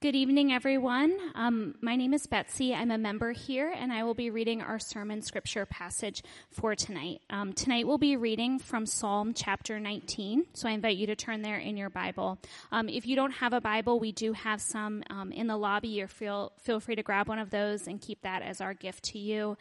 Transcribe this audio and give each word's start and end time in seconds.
Good 0.00 0.14
evening, 0.14 0.52
everyone. 0.52 1.18
Um, 1.34 1.74
my 1.80 1.96
name 1.96 2.14
is 2.14 2.24
Betsy. 2.28 2.72
I'm 2.72 2.92
a 2.92 2.98
member 2.98 3.32
here, 3.32 3.74
and 3.76 3.92
I 3.92 4.04
will 4.04 4.14
be 4.14 4.30
reading 4.30 4.62
our 4.62 4.78
sermon 4.78 5.22
scripture 5.22 5.66
passage 5.66 6.22
for 6.52 6.76
tonight. 6.76 7.20
Um, 7.30 7.52
tonight 7.52 7.84
we'll 7.84 7.98
be 7.98 8.14
reading 8.14 8.60
from 8.60 8.86
Psalm 8.86 9.34
chapter 9.34 9.80
19, 9.80 10.44
so 10.52 10.68
I 10.68 10.70
invite 10.70 10.98
you 10.98 11.08
to 11.08 11.16
turn 11.16 11.42
there 11.42 11.58
in 11.58 11.76
your 11.76 11.90
Bible. 11.90 12.38
Um, 12.70 12.88
if 12.88 13.08
you 13.08 13.16
don't 13.16 13.32
have 13.32 13.52
a 13.52 13.60
Bible, 13.60 13.98
we 13.98 14.12
do 14.12 14.34
have 14.34 14.60
some 14.60 15.02
um, 15.10 15.32
in 15.32 15.48
the 15.48 15.56
lobby. 15.56 16.00
Or 16.00 16.06
feel 16.06 16.52
feel 16.62 16.78
free 16.78 16.94
to 16.94 17.02
grab 17.02 17.26
one 17.26 17.40
of 17.40 17.50
those 17.50 17.88
and 17.88 18.00
keep 18.00 18.22
that 18.22 18.42
as 18.42 18.60
our 18.60 18.74
gift 18.74 19.02
to 19.06 19.18
you. 19.18 19.56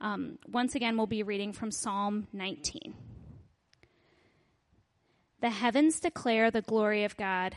Um, 0.00 0.38
once 0.48 0.76
again, 0.76 0.96
we'll 0.96 1.08
be 1.08 1.24
reading 1.24 1.52
from 1.52 1.72
Psalm 1.72 2.28
19. 2.32 2.94
The 5.40 5.50
heavens 5.50 5.98
declare 5.98 6.52
the 6.52 6.62
glory 6.62 7.02
of 7.02 7.16
God 7.16 7.56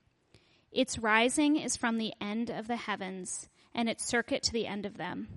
Its 0.71 0.97
rising 0.97 1.57
is 1.57 1.75
from 1.75 1.97
the 1.97 2.13
end 2.21 2.49
of 2.49 2.67
the 2.67 2.77
heavens, 2.77 3.49
and 3.75 3.89
its 3.89 4.05
circuit 4.05 4.43
to 4.43 4.53
the 4.53 4.67
end 4.67 4.85
of 4.85 4.97
them, 4.97 5.27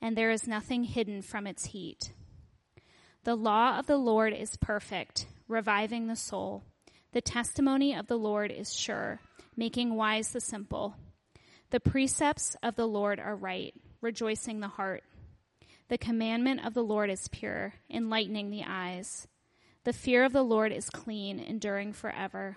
and 0.00 0.16
there 0.16 0.30
is 0.30 0.48
nothing 0.48 0.84
hidden 0.84 1.20
from 1.20 1.46
its 1.46 1.66
heat. 1.66 2.12
The 3.24 3.36
law 3.36 3.78
of 3.78 3.86
the 3.86 3.98
Lord 3.98 4.32
is 4.32 4.56
perfect, 4.56 5.26
reviving 5.46 6.06
the 6.06 6.16
soul. 6.16 6.64
The 7.12 7.20
testimony 7.20 7.94
of 7.94 8.06
the 8.06 8.18
Lord 8.18 8.50
is 8.50 8.74
sure, 8.74 9.20
making 9.56 9.94
wise 9.94 10.32
the 10.32 10.40
simple. 10.40 10.96
The 11.70 11.80
precepts 11.80 12.56
of 12.62 12.76
the 12.76 12.88
Lord 12.88 13.20
are 13.20 13.36
right, 13.36 13.74
rejoicing 14.00 14.60
the 14.60 14.68
heart. 14.68 15.04
The 15.88 15.98
commandment 15.98 16.64
of 16.64 16.72
the 16.72 16.84
Lord 16.84 17.10
is 17.10 17.28
pure, 17.28 17.74
enlightening 17.90 18.50
the 18.50 18.64
eyes. 18.66 19.28
The 19.84 19.92
fear 19.92 20.24
of 20.24 20.32
the 20.32 20.42
Lord 20.42 20.72
is 20.72 20.88
clean, 20.88 21.38
enduring 21.38 21.92
forever. 21.92 22.56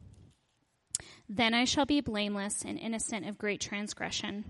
Then 1.33 1.53
I 1.53 1.63
shall 1.63 1.85
be 1.85 2.01
blameless 2.01 2.65
and 2.65 2.77
innocent 2.77 3.25
of 3.25 3.37
great 3.37 3.61
transgression. 3.61 4.43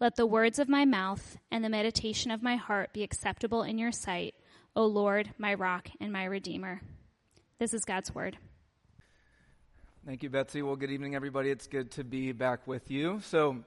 Let 0.00 0.16
the 0.16 0.24
words 0.24 0.58
of 0.58 0.66
my 0.66 0.86
mouth 0.86 1.36
and 1.50 1.62
the 1.62 1.68
meditation 1.68 2.30
of 2.30 2.42
my 2.42 2.56
heart 2.56 2.94
be 2.94 3.02
acceptable 3.02 3.62
in 3.62 3.76
your 3.76 3.92
sight, 3.92 4.34
O 4.74 4.86
Lord, 4.86 5.34
my 5.36 5.52
rock 5.52 5.90
and 6.00 6.10
my 6.10 6.24
redeemer. 6.24 6.80
This 7.58 7.74
is 7.74 7.84
God's 7.84 8.14
word. 8.14 8.38
Thank 10.06 10.22
you, 10.22 10.30
Betsy. 10.30 10.62
Well, 10.62 10.76
good 10.76 10.90
evening, 10.90 11.14
everybody. 11.14 11.50
It's 11.50 11.66
good 11.66 11.90
to 11.90 12.04
be 12.04 12.32
back 12.32 12.66
with 12.66 12.90
you. 12.90 13.20
So, 13.22 13.58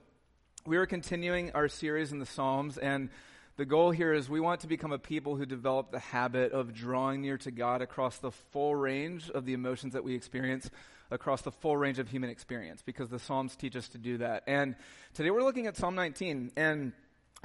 we 0.65 0.77
are 0.77 0.87
continuing 0.87 1.51
our 1.51 1.67
series 1.67 2.11
in 2.11 2.17
the 2.17 2.25
Psalms, 2.25 2.79
and 2.79 3.09
the 3.57 3.65
goal 3.65 3.91
here 3.91 4.13
is 4.13 4.27
we 4.27 4.39
want 4.39 4.61
to 4.61 4.67
become 4.67 4.91
a 4.91 4.97
people 4.97 5.35
who 5.35 5.45
develop 5.45 5.91
the 5.91 5.99
habit 5.99 6.53
of 6.53 6.73
drawing 6.73 7.21
near 7.21 7.37
to 7.37 7.51
God 7.51 7.83
across 7.83 8.17
the 8.17 8.31
full 8.31 8.75
range 8.75 9.29
of 9.29 9.45
the 9.45 9.53
emotions 9.53 9.93
that 9.93 10.03
we 10.03 10.15
experience 10.15 10.71
across 11.11 11.41
the 11.41 11.51
full 11.51 11.77
range 11.77 11.99
of 11.99 12.09
human 12.09 12.29
experience 12.29 12.81
because 12.81 13.09
the 13.09 13.19
Psalms 13.19 13.55
teach 13.55 13.75
us 13.75 13.89
to 13.89 13.97
do 13.97 14.17
that. 14.17 14.43
And 14.47 14.75
today 15.13 15.29
we're 15.29 15.43
looking 15.43 15.67
at 15.67 15.77
Psalm 15.77 15.95
19. 15.95 16.51
And 16.55 16.93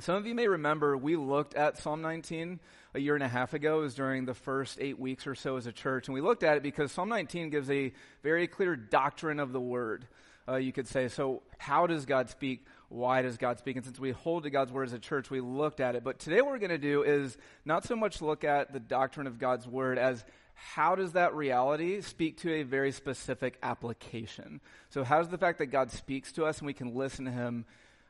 some 0.00 0.16
of 0.16 0.26
you 0.26 0.34
may 0.34 0.48
remember 0.48 0.96
we 0.96 1.16
looked 1.16 1.54
at 1.54 1.78
Psalm 1.78 2.00
19 2.00 2.60
a 2.94 2.98
year 3.00 3.14
and 3.14 3.22
a 3.22 3.28
half 3.28 3.54
ago. 3.54 3.78
It 3.78 3.82
was 3.82 3.94
during 3.94 4.24
the 4.24 4.34
first 4.34 4.78
eight 4.80 4.98
weeks 4.98 5.26
or 5.26 5.34
so 5.34 5.56
as 5.56 5.66
a 5.66 5.72
church. 5.72 6.08
And 6.08 6.14
we 6.14 6.20
looked 6.20 6.42
at 6.42 6.56
it 6.56 6.62
because 6.62 6.90
Psalm 6.90 7.08
19 7.08 7.50
gives 7.50 7.70
a 7.70 7.92
very 8.22 8.46
clear 8.46 8.76
doctrine 8.76 9.38
of 9.38 9.52
the 9.52 9.60
word, 9.60 10.06
uh, 10.48 10.56
you 10.56 10.72
could 10.72 10.88
say. 10.88 11.08
So, 11.08 11.42
how 11.58 11.86
does 11.86 12.06
God 12.06 12.30
speak? 12.30 12.64
Why 12.88 13.22
does 13.22 13.36
God 13.36 13.58
speak? 13.58 13.76
And 13.76 13.84
since 13.84 14.00
we 14.00 14.10
hold 14.10 14.44
to 14.44 14.50
God's 14.50 14.72
word 14.72 14.88
as 14.88 14.92
a 14.92 14.98
church, 14.98 15.30
we 15.30 15.40
looked 15.40 15.80
at 15.80 15.94
it. 15.94 16.02
But 16.02 16.18
today, 16.18 16.40
what 16.40 16.50
we're 16.50 16.58
going 16.58 16.70
to 16.70 16.78
do 16.78 17.02
is 17.02 17.36
not 17.64 17.84
so 17.84 17.94
much 17.94 18.20
look 18.20 18.42
at 18.42 18.72
the 18.72 18.80
doctrine 18.80 19.26
of 19.26 19.38
God's 19.38 19.68
word 19.68 19.98
as 19.98 20.24
how 20.68 20.94
does 20.94 21.12
that 21.12 21.34
reality 21.34 22.00
speak 22.02 22.38
to 22.38 22.52
a 22.52 22.62
very 22.62 22.92
specific 22.92 23.58
application? 23.62 24.60
So, 24.90 25.04
how 25.04 25.18
does 25.18 25.28
the 25.28 25.38
fact 25.38 25.58
that 25.58 25.66
God 25.66 25.90
speaks 25.90 26.32
to 26.32 26.44
us 26.44 26.58
and 26.58 26.66
we 26.66 26.74
can 26.74 26.94
listen 26.94 27.24
to 27.24 27.30
Him, 27.30 27.64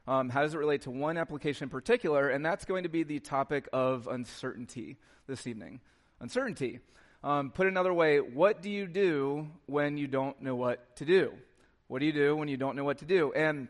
um, 0.07 0.29
how 0.29 0.43
does 0.43 0.55
it 0.55 0.59
relate 0.59 0.83
to 0.83 0.91
one 0.91 1.17
application 1.17 1.65
in 1.65 1.71
particular? 1.71 2.29
And 2.29 2.45
that's 2.45 2.65
going 2.65 2.83
to 2.83 2.89
be 2.89 3.05
the 3.05 3.21
topic 3.21 3.69
of 3.73 4.09
uncertainty 4.09 4.97
this 5.27 5.47
evening. 5.47 5.81
Uncertainty. 6.19 6.81
Um, 7.23 7.51
put 7.51 7.67
another 7.67 7.93
way, 7.93 8.19
what 8.19 8.63
do 8.63 8.71
you 8.71 8.87
do 8.87 9.49
when 9.67 9.97
you 9.97 10.09
don't 10.09 10.41
know 10.43 10.57
what 10.57 10.97
to 10.97 11.05
do? 11.05 11.33
What 11.87 12.01
do 12.01 12.07
you 12.07 12.13
do 12.13 12.35
when 12.35 12.49
you 12.49 12.57
don't 12.57 12.77
know 12.77 12.85
what 12.85 12.99
to 12.99 13.05
do? 13.05 13.33
And 13.33 13.69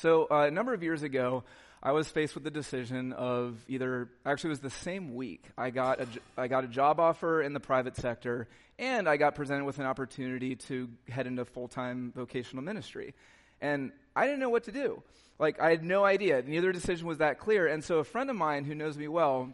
so, 0.00 0.28
uh, 0.30 0.46
a 0.46 0.50
number 0.52 0.74
of 0.74 0.84
years 0.84 1.02
ago, 1.02 1.42
I 1.82 1.90
was 1.90 2.08
faced 2.08 2.34
with 2.34 2.44
the 2.44 2.52
decision 2.52 3.12
of 3.12 3.56
either, 3.66 4.08
actually, 4.24 4.48
it 4.48 4.50
was 4.50 4.60
the 4.60 4.70
same 4.70 5.16
week. 5.16 5.42
I 5.58 5.70
got, 5.70 6.00
a, 6.00 6.06
I 6.36 6.46
got 6.46 6.62
a 6.62 6.68
job 6.68 7.00
offer 7.00 7.42
in 7.42 7.52
the 7.52 7.58
private 7.58 7.96
sector, 7.96 8.46
and 8.78 9.08
I 9.08 9.16
got 9.16 9.34
presented 9.34 9.64
with 9.64 9.80
an 9.80 9.86
opportunity 9.86 10.54
to 10.54 10.88
head 11.08 11.26
into 11.26 11.44
full 11.44 11.66
time 11.66 12.12
vocational 12.14 12.62
ministry. 12.62 13.12
And 13.60 13.90
I 14.14 14.26
didn't 14.26 14.38
know 14.38 14.50
what 14.50 14.64
to 14.64 14.72
do. 14.72 15.02
Like, 15.40 15.60
I 15.60 15.70
had 15.70 15.82
no 15.82 16.04
idea. 16.04 16.42
Neither 16.42 16.70
decision 16.70 17.08
was 17.08 17.18
that 17.18 17.40
clear. 17.40 17.66
And 17.66 17.82
so, 17.82 17.98
a 17.98 18.04
friend 18.04 18.30
of 18.30 18.36
mine 18.36 18.64
who 18.64 18.76
knows 18.76 18.96
me 18.96 19.08
well, 19.08 19.52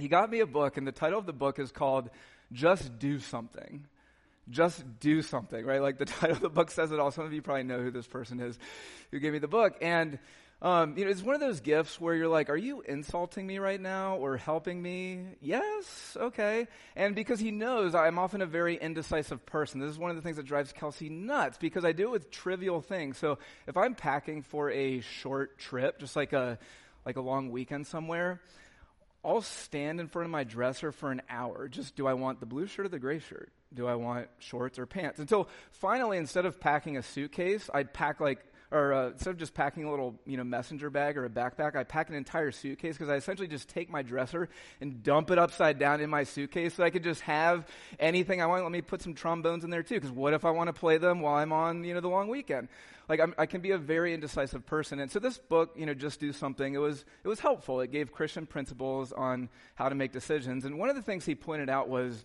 he 0.00 0.08
got 0.08 0.30
me 0.30 0.40
a 0.40 0.46
book, 0.46 0.76
and 0.76 0.84
the 0.86 0.90
title 0.90 1.20
of 1.20 1.26
the 1.26 1.32
book 1.32 1.60
is 1.60 1.70
called 1.70 2.10
Just 2.50 2.98
Do 2.98 3.20
Something 3.20 3.86
just 4.50 4.84
do 5.00 5.22
something, 5.22 5.64
right? 5.64 5.80
Like 5.82 5.98
the 5.98 6.04
title 6.06 6.36
of 6.36 6.42
the 6.42 6.48
book 6.48 6.70
says 6.70 6.92
it 6.92 7.00
all. 7.00 7.10
Some 7.10 7.24
of 7.24 7.32
you 7.32 7.42
probably 7.42 7.64
know 7.64 7.80
who 7.80 7.90
this 7.90 8.06
person 8.06 8.40
is 8.40 8.58
who 9.10 9.18
gave 9.18 9.32
me 9.32 9.38
the 9.38 9.48
book. 9.48 9.76
And 9.80 10.18
um, 10.62 10.96
you 10.96 11.04
know, 11.04 11.10
it's 11.10 11.22
one 11.22 11.34
of 11.34 11.40
those 11.40 11.60
gifts 11.60 12.00
where 12.00 12.14
you're 12.14 12.28
like, 12.28 12.48
are 12.48 12.56
you 12.56 12.80
insulting 12.80 13.46
me 13.46 13.58
right 13.58 13.80
now 13.80 14.16
or 14.16 14.38
helping 14.38 14.80
me? 14.80 15.20
Yes, 15.42 16.16
okay. 16.18 16.66
And 16.94 17.14
because 17.14 17.38
he 17.38 17.50
knows 17.50 17.94
I'm 17.94 18.18
often 18.18 18.40
a 18.40 18.46
very 18.46 18.76
indecisive 18.76 19.44
person, 19.44 19.80
this 19.80 19.90
is 19.90 19.98
one 19.98 20.08
of 20.08 20.16
the 20.16 20.22
things 20.22 20.36
that 20.38 20.46
drives 20.46 20.72
Kelsey 20.72 21.10
nuts 21.10 21.58
because 21.58 21.84
I 21.84 21.92
do 21.92 22.04
it 22.04 22.10
with 22.10 22.30
trivial 22.30 22.80
things. 22.80 23.18
So 23.18 23.38
if 23.66 23.76
I'm 23.76 23.94
packing 23.94 24.42
for 24.42 24.70
a 24.70 25.00
short 25.00 25.58
trip, 25.58 25.98
just 25.98 26.16
like 26.16 26.32
a, 26.32 26.58
like 27.04 27.16
a 27.16 27.20
long 27.22 27.50
weekend 27.50 27.86
somewhere, 27.86 28.40
I'll 29.22 29.42
stand 29.42 30.00
in 30.00 30.08
front 30.08 30.24
of 30.24 30.30
my 30.30 30.44
dresser 30.44 30.90
for 30.90 31.10
an 31.10 31.20
hour. 31.28 31.68
Just 31.68 31.96
do 31.96 32.06
I 32.06 32.14
want 32.14 32.40
the 32.40 32.46
blue 32.46 32.66
shirt 32.66 32.86
or 32.86 32.88
the 32.88 32.98
gray 32.98 33.18
shirt? 33.18 33.52
Do 33.74 33.86
I 33.86 33.94
want 33.94 34.28
shorts 34.38 34.78
or 34.78 34.86
pants? 34.86 35.18
Until 35.18 35.48
finally, 35.70 36.18
instead 36.18 36.46
of 36.46 36.60
packing 36.60 36.96
a 36.96 37.02
suitcase, 37.02 37.68
I'd 37.72 37.92
pack 37.92 38.20
like 38.20 38.44
or 38.72 38.92
uh, 38.92 39.08
instead 39.08 39.30
of 39.30 39.36
just 39.36 39.54
packing 39.54 39.84
a 39.84 39.90
little, 39.90 40.18
you 40.26 40.36
know, 40.36 40.44
messenger 40.44 40.90
bag 40.90 41.16
or 41.16 41.24
a 41.24 41.28
backpack, 41.28 41.76
I 41.76 41.84
pack 41.84 42.08
an 42.08 42.14
entire 42.14 42.50
suitcase 42.50 42.96
because 42.96 43.08
I 43.08 43.16
essentially 43.16 43.48
just 43.48 43.68
take 43.68 43.90
my 43.90 44.02
dresser 44.02 44.48
and 44.80 45.02
dump 45.02 45.30
it 45.30 45.38
upside 45.38 45.78
down 45.78 46.00
in 46.00 46.10
my 46.10 46.24
suitcase 46.24 46.74
so 46.74 46.82
I 46.82 46.90
could 46.90 47.04
just 47.04 47.20
have 47.22 47.66
anything 47.98 48.42
I 48.42 48.46
want. 48.46 48.64
Let 48.64 48.72
me 48.72 48.82
put 48.82 49.02
some 49.02 49.14
trombones 49.14 49.64
in 49.64 49.70
there 49.70 49.82
too, 49.82 49.94
because 49.94 50.10
what 50.10 50.34
if 50.34 50.44
I 50.44 50.50
want 50.50 50.68
to 50.68 50.72
play 50.72 50.98
them 50.98 51.20
while 51.20 51.36
I'm 51.36 51.52
on, 51.52 51.84
you 51.84 51.94
know, 51.94 52.00
the 52.00 52.08
long 52.08 52.28
weekend? 52.28 52.68
Like 53.08 53.20
I'm, 53.20 53.34
i 53.38 53.46
can 53.46 53.60
be 53.60 53.70
a 53.70 53.78
very 53.78 54.14
indecisive 54.14 54.66
person, 54.66 54.98
and 54.98 55.10
so 55.10 55.20
this 55.20 55.38
book, 55.38 55.74
you 55.76 55.86
know, 55.86 55.94
just 55.94 56.18
do 56.18 56.32
something. 56.32 56.74
It 56.74 56.78
was 56.78 57.04
it 57.22 57.28
was 57.28 57.38
helpful. 57.38 57.80
It 57.80 57.92
gave 57.92 58.12
Christian 58.12 58.46
principles 58.46 59.12
on 59.12 59.48
how 59.76 59.88
to 59.88 59.94
make 59.94 60.10
decisions, 60.10 60.64
and 60.64 60.76
one 60.76 60.90
of 60.90 60.96
the 60.96 61.02
things 61.02 61.24
he 61.24 61.36
pointed 61.36 61.70
out 61.70 61.88
was, 61.88 62.24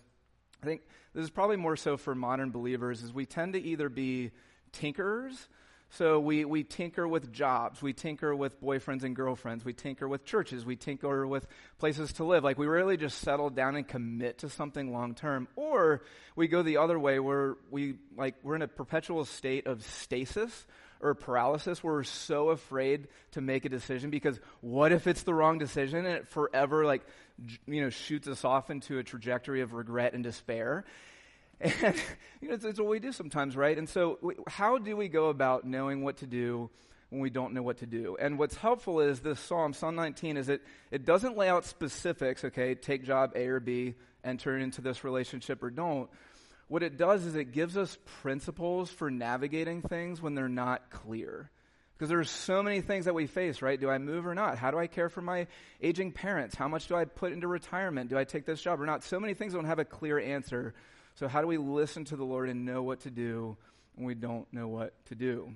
I 0.62 0.66
think 0.66 0.82
this 1.14 1.24
is 1.24 1.30
probably 1.30 1.56
more 1.56 1.76
so 1.76 1.96
for 1.96 2.14
modern 2.14 2.50
believers, 2.50 3.02
is 3.02 3.12
we 3.12 3.26
tend 3.26 3.54
to 3.54 3.60
either 3.60 3.88
be 3.88 4.30
tinkerers 4.72 5.48
so 5.92 6.20
we, 6.20 6.46
we 6.46 6.64
tinker 6.64 7.06
with 7.06 7.34
jobs. 7.34 7.82
We 7.82 7.92
tinker 7.92 8.34
with 8.34 8.62
boyfriends 8.62 9.02
and 9.02 9.14
girlfriends. 9.14 9.62
We 9.62 9.74
tinker 9.74 10.08
with 10.08 10.24
churches. 10.24 10.64
We 10.64 10.74
tinker 10.74 11.26
with 11.26 11.46
places 11.78 12.14
to 12.14 12.24
live. 12.24 12.42
Like 12.42 12.56
we 12.56 12.66
really 12.66 12.96
just 12.96 13.18
settle 13.18 13.50
down 13.50 13.76
and 13.76 13.86
commit 13.86 14.38
to 14.38 14.48
something 14.48 14.90
long 14.90 15.14
term. 15.14 15.48
Or 15.54 16.02
we 16.34 16.48
go 16.48 16.62
the 16.62 16.78
other 16.78 16.98
way 16.98 17.18
where 17.18 17.56
we, 17.70 17.96
like, 18.16 18.36
we're 18.42 18.56
in 18.56 18.62
a 18.62 18.68
perpetual 18.68 19.26
state 19.26 19.66
of 19.66 19.84
stasis 19.84 20.66
or 21.02 21.14
paralysis 21.14 21.84
where 21.84 21.92
we're 21.92 22.04
so 22.04 22.48
afraid 22.48 23.08
to 23.32 23.42
make 23.42 23.66
a 23.66 23.68
decision 23.68 24.08
because 24.08 24.40
what 24.62 24.92
if 24.92 25.06
it's 25.06 25.24
the 25.24 25.34
wrong 25.34 25.58
decision 25.58 26.06
and 26.06 26.16
it 26.16 26.28
forever 26.28 26.86
like 26.86 27.02
you 27.66 27.82
know 27.82 27.90
shoots 27.90 28.28
us 28.28 28.44
off 28.44 28.70
into 28.70 28.98
a 28.98 29.02
trajectory 29.02 29.60
of 29.60 29.72
regret 29.72 30.14
and 30.14 30.24
despair. 30.24 30.84
And 31.60 31.94
you 32.40 32.48
know 32.48 32.54
it's, 32.54 32.64
it's 32.64 32.80
what 32.80 32.88
we 32.88 32.98
do 32.98 33.12
sometimes 33.12 33.56
right? 33.56 33.78
And 33.78 33.88
so 33.88 34.18
how 34.48 34.78
do 34.78 34.96
we 34.96 35.08
go 35.08 35.28
about 35.28 35.64
knowing 35.64 36.02
what 36.02 36.16
to 36.18 36.26
do 36.26 36.70
when 37.10 37.20
we 37.20 37.30
don't 37.30 37.54
know 37.54 37.62
what 37.62 37.78
to 37.78 37.86
do? 37.86 38.16
And 38.20 38.36
what's 38.36 38.56
helpful 38.56 39.00
is 39.00 39.20
this 39.20 39.38
psalm 39.38 39.72
psalm 39.72 39.94
19 39.94 40.36
is 40.36 40.48
it 40.48 40.62
it 40.90 41.04
doesn't 41.04 41.36
lay 41.36 41.48
out 41.48 41.64
specifics 41.64 42.44
okay 42.44 42.74
take 42.74 43.04
job 43.04 43.32
a 43.36 43.46
or 43.46 43.60
b 43.60 43.94
enter 44.24 44.58
into 44.58 44.80
this 44.80 45.04
relationship 45.04 45.62
or 45.62 45.70
don't. 45.70 46.10
What 46.68 46.82
it 46.82 46.96
does 46.96 47.24
is 47.24 47.36
it 47.36 47.52
gives 47.52 47.76
us 47.76 47.98
principles 48.22 48.90
for 48.90 49.10
navigating 49.10 49.82
things 49.82 50.22
when 50.22 50.34
they're 50.34 50.48
not 50.48 50.90
clear. 50.90 51.50
Because 52.02 52.10
there's 52.10 52.30
so 52.30 52.64
many 52.64 52.80
things 52.80 53.04
that 53.04 53.14
we 53.14 53.28
face, 53.28 53.62
right? 53.62 53.80
Do 53.80 53.88
I 53.88 53.98
move 53.98 54.26
or 54.26 54.34
not? 54.34 54.58
How 54.58 54.72
do 54.72 54.78
I 54.80 54.88
care 54.88 55.08
for 55.08 55.20
my 55.20 55.46
aging 55.80 56.10
parents? 56.10 56.56
How 56.56 56.66
much 56.66 56.88
do 56.88 56.96
I 56.96 57.04
put 57.04 57.32
into 57.32 57.46
retirement? 57.46 58.10
Do 58.10 58.18
I 58.18 58.24
take 58.24 58.44
this 58.44 58.60
job 58.60 58.80
or 58.80 58.86
not? 58.86 59.04
So 59.04 59.20
many 59.20 59.34
things 59.34 59.52
don't 59.52 59.66
have 59.66 59.78
a 59.78 59.84
clear 59.84 60.18
answer. 60.18 60.74
So 61.14 61.28
how 61.28 61.40
do 61.42 61.46
we 61.46 61.58
listen 61.58 62.04
to 62.06 62.16
the 62.16 62.24
Lord 62.24 62.48
and 62.48 62.64
know 62.64 62.82
what 62.82 63.02
to 63.02 63.10
do 63.12 63.56
when 63.94 64.04
we 64.04 64.16
don't 64.16 64.52
know 64.52 64.66
what 64.66 64.94
to 65.10 65.14
do? 65.14 65.54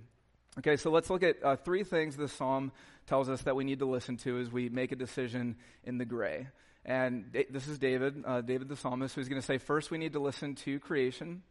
Okay, 0.60 0.76
so 0.76 0.92
let's 0.92 1.10
look 1.10 1.24
at 1.24 1.42
uh, 1.42 1.56
three 1.56 1.82
things 1.82 2.16
the 2.16 2.28
psalm 2.28 2.70
tells 3.08 3.28
us 3.28 3.42
that 3.42 3.56
we 3.56 3.64
need 3.64 3.80
to 3.80 3.86
listen 3.86 4.16
to 4.18 4.38
as 4.38 4.48
we 4.48 4.68
make 4.68 4.92
a 4.92 4.96
decision 4.96 5.56
in 5.82 5.98
the 5.98 6.04
gray. 6.04 6.46
And 6.84 7.32
da- 7.32 7.48
this 7.50 7.66
is 7.66 7.80
David, 7.80 8.22
uh, 8.24 8.40
David 8.40 8.68
the 8.68 8.76
psalmist, 8.76 9.16
who's 9.16 9.28
going 9.28 9.42
to 9.42 9.44
say 9.44 9.58
first 9.58 9.90
we 9.90 9.98
need 9.98 10.12
to 10.12 10.20
listen 10.20 10.54
to 10.54 10.78
creation, 10.78 11.42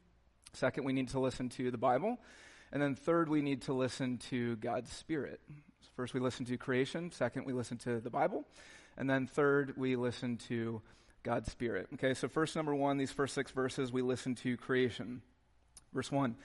second 0.54 0.86
we 0.86 0.94
need 0.94 1.10
to 1.10 1.20
listen 1.20 1.50
to 1.50 1.70
the 1.70 1.78
Bible, 1.78 2.18
and 2.76 2.84
then 2.84 2.94
third 2.94 3.30
we 3.30 3.42
need 3.42 3.62
to 3.62 3.74
listen 3.74 4.18
to 4.18 4.58
God's 4.58 4.92
Spirit. 4.92 5.40
First 5.96 6.14
we 6.14 6.20
listen 6.20 6.46
to 6.48 6.58
creation, 6.58 7.10
second 7.10 7.46
we 7.46 7.54
listen 7.54 7.78
to 7.78 8.02
the 8.02 8.10
Bible, 8.10 8.44
and 8.98 9.10
then 9.10 9.28
third 9.28 9.76
we 9.78 9.96
listen 9.96 10.36
to 10.50 10.82
God's 11.24 11.50
Spirit. 11.50 11.88
Okay, 11.94 12.14
so 12.14 12.28
first 12.28 12.54
number 12.54 12.76
one, 12.76 12.98
these 12.98 13.14
first 13.14 13.34
six 13.34 13.50
verses, 13.52 13.94
we 13.94 14.02
listen 14.02 14.36
to 14.36 14.58
creation. 14.58 15.22
Verse 15.94 16.12
one. 16.12 16.36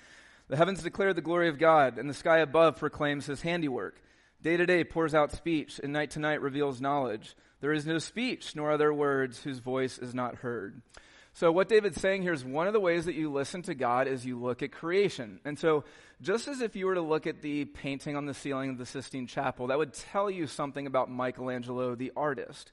The 0.47 0.57
heavens 0.57 0.85
declare 0.85 1.13
the 1.13 1.21
glory 1.21 1.49
of 1.49 1.59
God, 1.59 1.99
and 1.99 2.09
the 2.09 2.15
sky 2.15 2.39
above 2.39 2.77
proclaims 2.77 3.27
his 3.27 3.43
handiwork. 3.43 4.01
Day 4.41 4.57
to 4.57 4.67
day 4.67 4.85
pours 4.85 5.17
out 5.17 5.33
speech, 5.33 5.81
and 5.83 5.93
night 5.93 6.13
to 6.13 6.21
night 6.21 6.43
reveals 6.43 6.81
knowledge. 6.81 7.35
There 7.61 7.73
is 7.73 7.87
no 7.87 7.99
speech, 7.99 8.55
nor 8.55 8.71
are 8.71 8.79
there 8.79 8.95
words 8.95 9.43
whose 9.43 9.59
voice 9.59 9.99
is 9.99 10.15
not 10.15 10.37
heard. 10.37 10.81
So, 11.41 11.51
what 11.51 11.71
David's 11.71 11.99
saying 11.99 12.21
here 12.21 12.35
is 12.35 12.45
one 12.45 12.67
of 12.67 12.75
the 12.75 12.81
ways 12.81 13.07
that 13.07 13.15
you 13.15 13.33
listen 13.33 13.63
to 13.63 13.75
God 13.75 14.07
is 14.07 14.27
you 14.27 14.39
look 14.39 14.63
at 14.63 14.73
creation. 14.73 15.41
And 15.47 15.59
so, 15.59 15.85
just 16.21 16.49
as 16.49 16.61
if 16.61 16.77
you 16.77 16.85
were 16.85 16.97
to 16.97 17.01
look 17.01 17.27
at 17.27 17.41
the 17.41 17.65
painting 17.65 18.15
on 18.15 18.27
the 18.27 18.35
ceiling 18.35 18.69
of 18.69 18.77
the 18.77 18.85
Sistine 18.85 19.27
Chapel, 19.27 19.69
that 19.69 19.79
would 19.79 19.95
tell 19.95 20.31
you 20.31 20.47
something 20.47 20.87
about 20.87 21.11
Michelangelo, 21.11 21.95
the 21.95 22.13
artist 22.15 22.73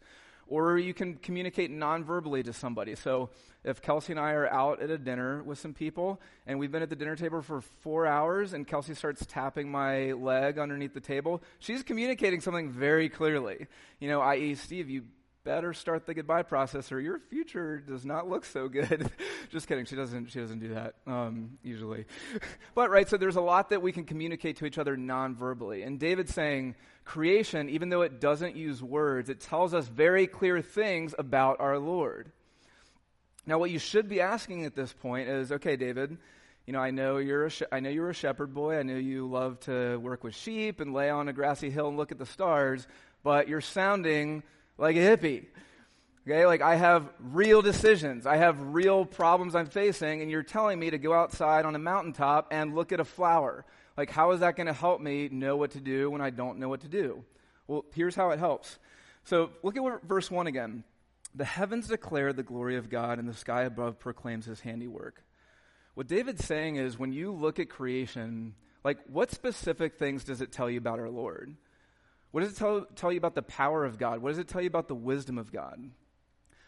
or 0.49 0.77
you 0.77 0.93
can 0.93 1.15
communicate 1.15 1.69
non-verbally 1.69 2.43
to 2.43 2.53
somebody. 2.53 2.95
So 2.95 3.29
if 3.63 3.81
Kelsey 3.81 4.13
and 4.13 4.19
I 4.19 4.31
are 4.31 4.47
out 4.47 4.81
at 4.81 4.89
a 4.89 4.97
dinner 4.97 5.43
with 5.43 5.59
some 5.59 5.73
people 5.73 6.21
and 6.45 6.57
we've 6.57 6.71
been 6.71 6.81
at 6.81 6.89
the 6.89 6.95
dinner 6.95 7.15
table 7.15 7.41
for 7.41 7.61
four 7.61 8.07
hours 8.07 8.53
and 8.53 8.65
Kelsey 8.65 8.93
starts 8.93 9.25
tapping 9.25 9.69
my 9.69 10.13
leg 10.13 10.57
underneath 10.57 10.93
the 10.93 11.01
table, 11.01 11.41
she's 11.59 11.83
communicating 11.83 12.39
something 12.39 12.69
very 12.69 13.09
clearly. 13.09 13.67
You 13.99 14.09
know, 14.09 14.21
i.e., 14.21 14.55
Steve, 14.55 14.89
you 14.89 15.03
better 15.47 15.71
start 15.71 16.05
the 16.05 16.13
goodbye 16.13 16.43
process 16.43 16.91
or 16.91 16.99
your 16.99 17.19
future 17.29 17.79
does 17.79 18.05
not 18.05 18.29
look 18.29 18.43
so 18.43 18.67
good. 18.67 19.09
Just 19.49 19.65
kidding. 19.65 19.85
She 19.85 19.95
doesn't, 19.95 20.29
she 20.29 20.41
doesn't 20.41 20.59
do 20.59 20.73
that, 20.73 20.95
um, 21.07 21.57
usually. 21.63 22.03
but, 22.75 22.89
right, 22.89 23.07
so 23.07 23.15
there's 23.15 23.37
a 23.37 23.41
lot 23.41 23.69
that 23.69 23.81
we 23.81 23.93
can 23.93 24.03
communicate 24.03 24.57
to 24.57 24.65
each 24.65 24.77
other 24.77 24.97
non-verbally. 24.97 25.83
And 25.83 26.01
David's 26.01 26.33
saying, 26.33 26.75
creation, 27.05 27.69
even 27.69 27.87
though 27.87 28.01
it 28.01 28.19
doesn't 28.19 28.57
use 28.57 28.83
words, 28.83 29.29
it 29.29 29.39
tells 29.39 29.73
us 29.73 29.87
very 29.87 30.27
clear 30.27 30.61
things 30.61 31.15
about 31.17 31.61
our 31.61 31.79
Lord. 31.79 32.29
Now, 33.45 33.57
what 33.57 33.71
you 33.71 33.79
should 33.79 34.09
be 34.09 34.19
asking 34.19 34.65
at 34.65 34.75
this 34.75 34.91
point 34.91 35.29
is, 35.29 35.53
okay, 35.53 35.77
David, 35.77 36.17
you 36.65 36.73
know, 36.73 36.81
I 36.81 36.91
know 36.91 37.19
you're 37.19 37.45
a 37.45 37.49
sh- 37.49 37.63
I 37.71 37.79
know 37.79 37.89
you're 37.89 38.09
a 38.09 38.13
shepherd 38.13 38.53
boy. 38.53 38.77
I 38.77 38.83
know 38.83 38.97
you 38.97 39.29
love 39.29 39.61
to 39.61 39.95
work 39.95 40.25
with 40.25 40.35
sheep 40.35 40.81
and 40.81 40.93
lay 40.93 41.09
on 41.09 41.29
a 41.29 41.33
grassy 41.33 41.69
hill 41.69 41.87
and 41.87 41.95
look 41.95 42.11
at 42.11 42.17
the 42.17 42.25
stars, 42.25 42.85
but 43.23 43.47
you're 43.47 43.61
sounding 43.61 44.43
like 44.77 44.95
a 44.95 44.99
hippie. 44.99 45.45
Okay, 46.27 46.45
like 46.45 46.61
I 46.61 46.75
have 46.75 47.09
real 47.19 47.61
decisions. 47.61 48.25
I 48.25 48.35
have 48.35 48.59
real 48.59 49.05
problems 49.05 49.55
I'm 49.55 49.67
facing, 49.67 50.21
and 50.21 50.29
you're 50.29 50.43
telling 50.43 50.77
me 50.77 50.89
to 50.89 50.97
go 50.97 51.13
outside 51.13 51.65
on 51.65 51.73
a 51.75 51.79
mountaintop 51.79 52.49
and 52.51 52.75
look 52.75 52.91
at 52.91 52.99
a 52.99 53.05
flower. 53.05 53.65
Like, 53.95 54.11
how 54.11 54.31
is 54.31 54.41
that 54.41 54.55
going 54.55 54.67
to 54.67 54.73
help 54.73 55.01
me 55.01 55.29
know 55.29 55.55
what 55.55 55.71
to 55.71 55.79
do 55.79 56.11
when 56.11 56.21
I 56.21 56.29
don't 56.29 56.59
know 56.59 56.69
what 56.69 56.81
to 56.81 56.87
do? 56.87 57.23
Well, 57.65 57.85
here's 57.93 58.15
how 58.15 58.29
it 58.31 58.39
helps. 58.39 58.77
So, 59.23 59.51
look 59.63 59.75
at 59.77 60.03
verse 60.03 60.29
1 60.29 60.47
again. 60.47 60.83
The 61.33 61.45
heavens 61.45 61.87
declare 61.87 62.31
the 62.31 62.43
glory 62.43 62.77
of 62.77 62.89
God, 62.89 63.19
and 63.19 63.27
the 63.27 63.33
sky 63.33 63.63
above 63.63 63.97
proclaims 63.97 64.45
his 64.45 64.59
handiwork. 64.59 65.23
What 65.95 66.07
David's 66.07 66.45
saying 66.45 66.75
is 66.75 66.99
when 66.99 67.11
you 67.11 67.31
look 67.31 67.57
at 67.57 67.69
creation, 67.69 68.53
like, 68.83 68.99
what 69.07 69.31
specific 69.31 69.97
things 69.97 70.23
does 70.23 70.41
it 70.41 70.51
tell 70.51 70.69
you 70.69 70.77
about 70.77 70.99
our 70.99 71.09
Lord? 71.09 71.55
What 72.31 72.41
does 72.41 72.53
it 72.53 72.57
tell, 72.57 72.85
tell 72.95 73.11
you 73.11 73.17
about 73.17 73.35
the 73.35 73.41
power 73.41 73.85
of 73.85 73.97
God? 73.97 74.21
What 74.21 74.29
does 74.29 74.39
it 74.39 74.47
tell 74.47 74.61
you 74.61 74.67
about 74.67 74.87
the 74.87 74.95
wisdom 74.95 75.37
of 75.37 75.51
God? 75.51 75.79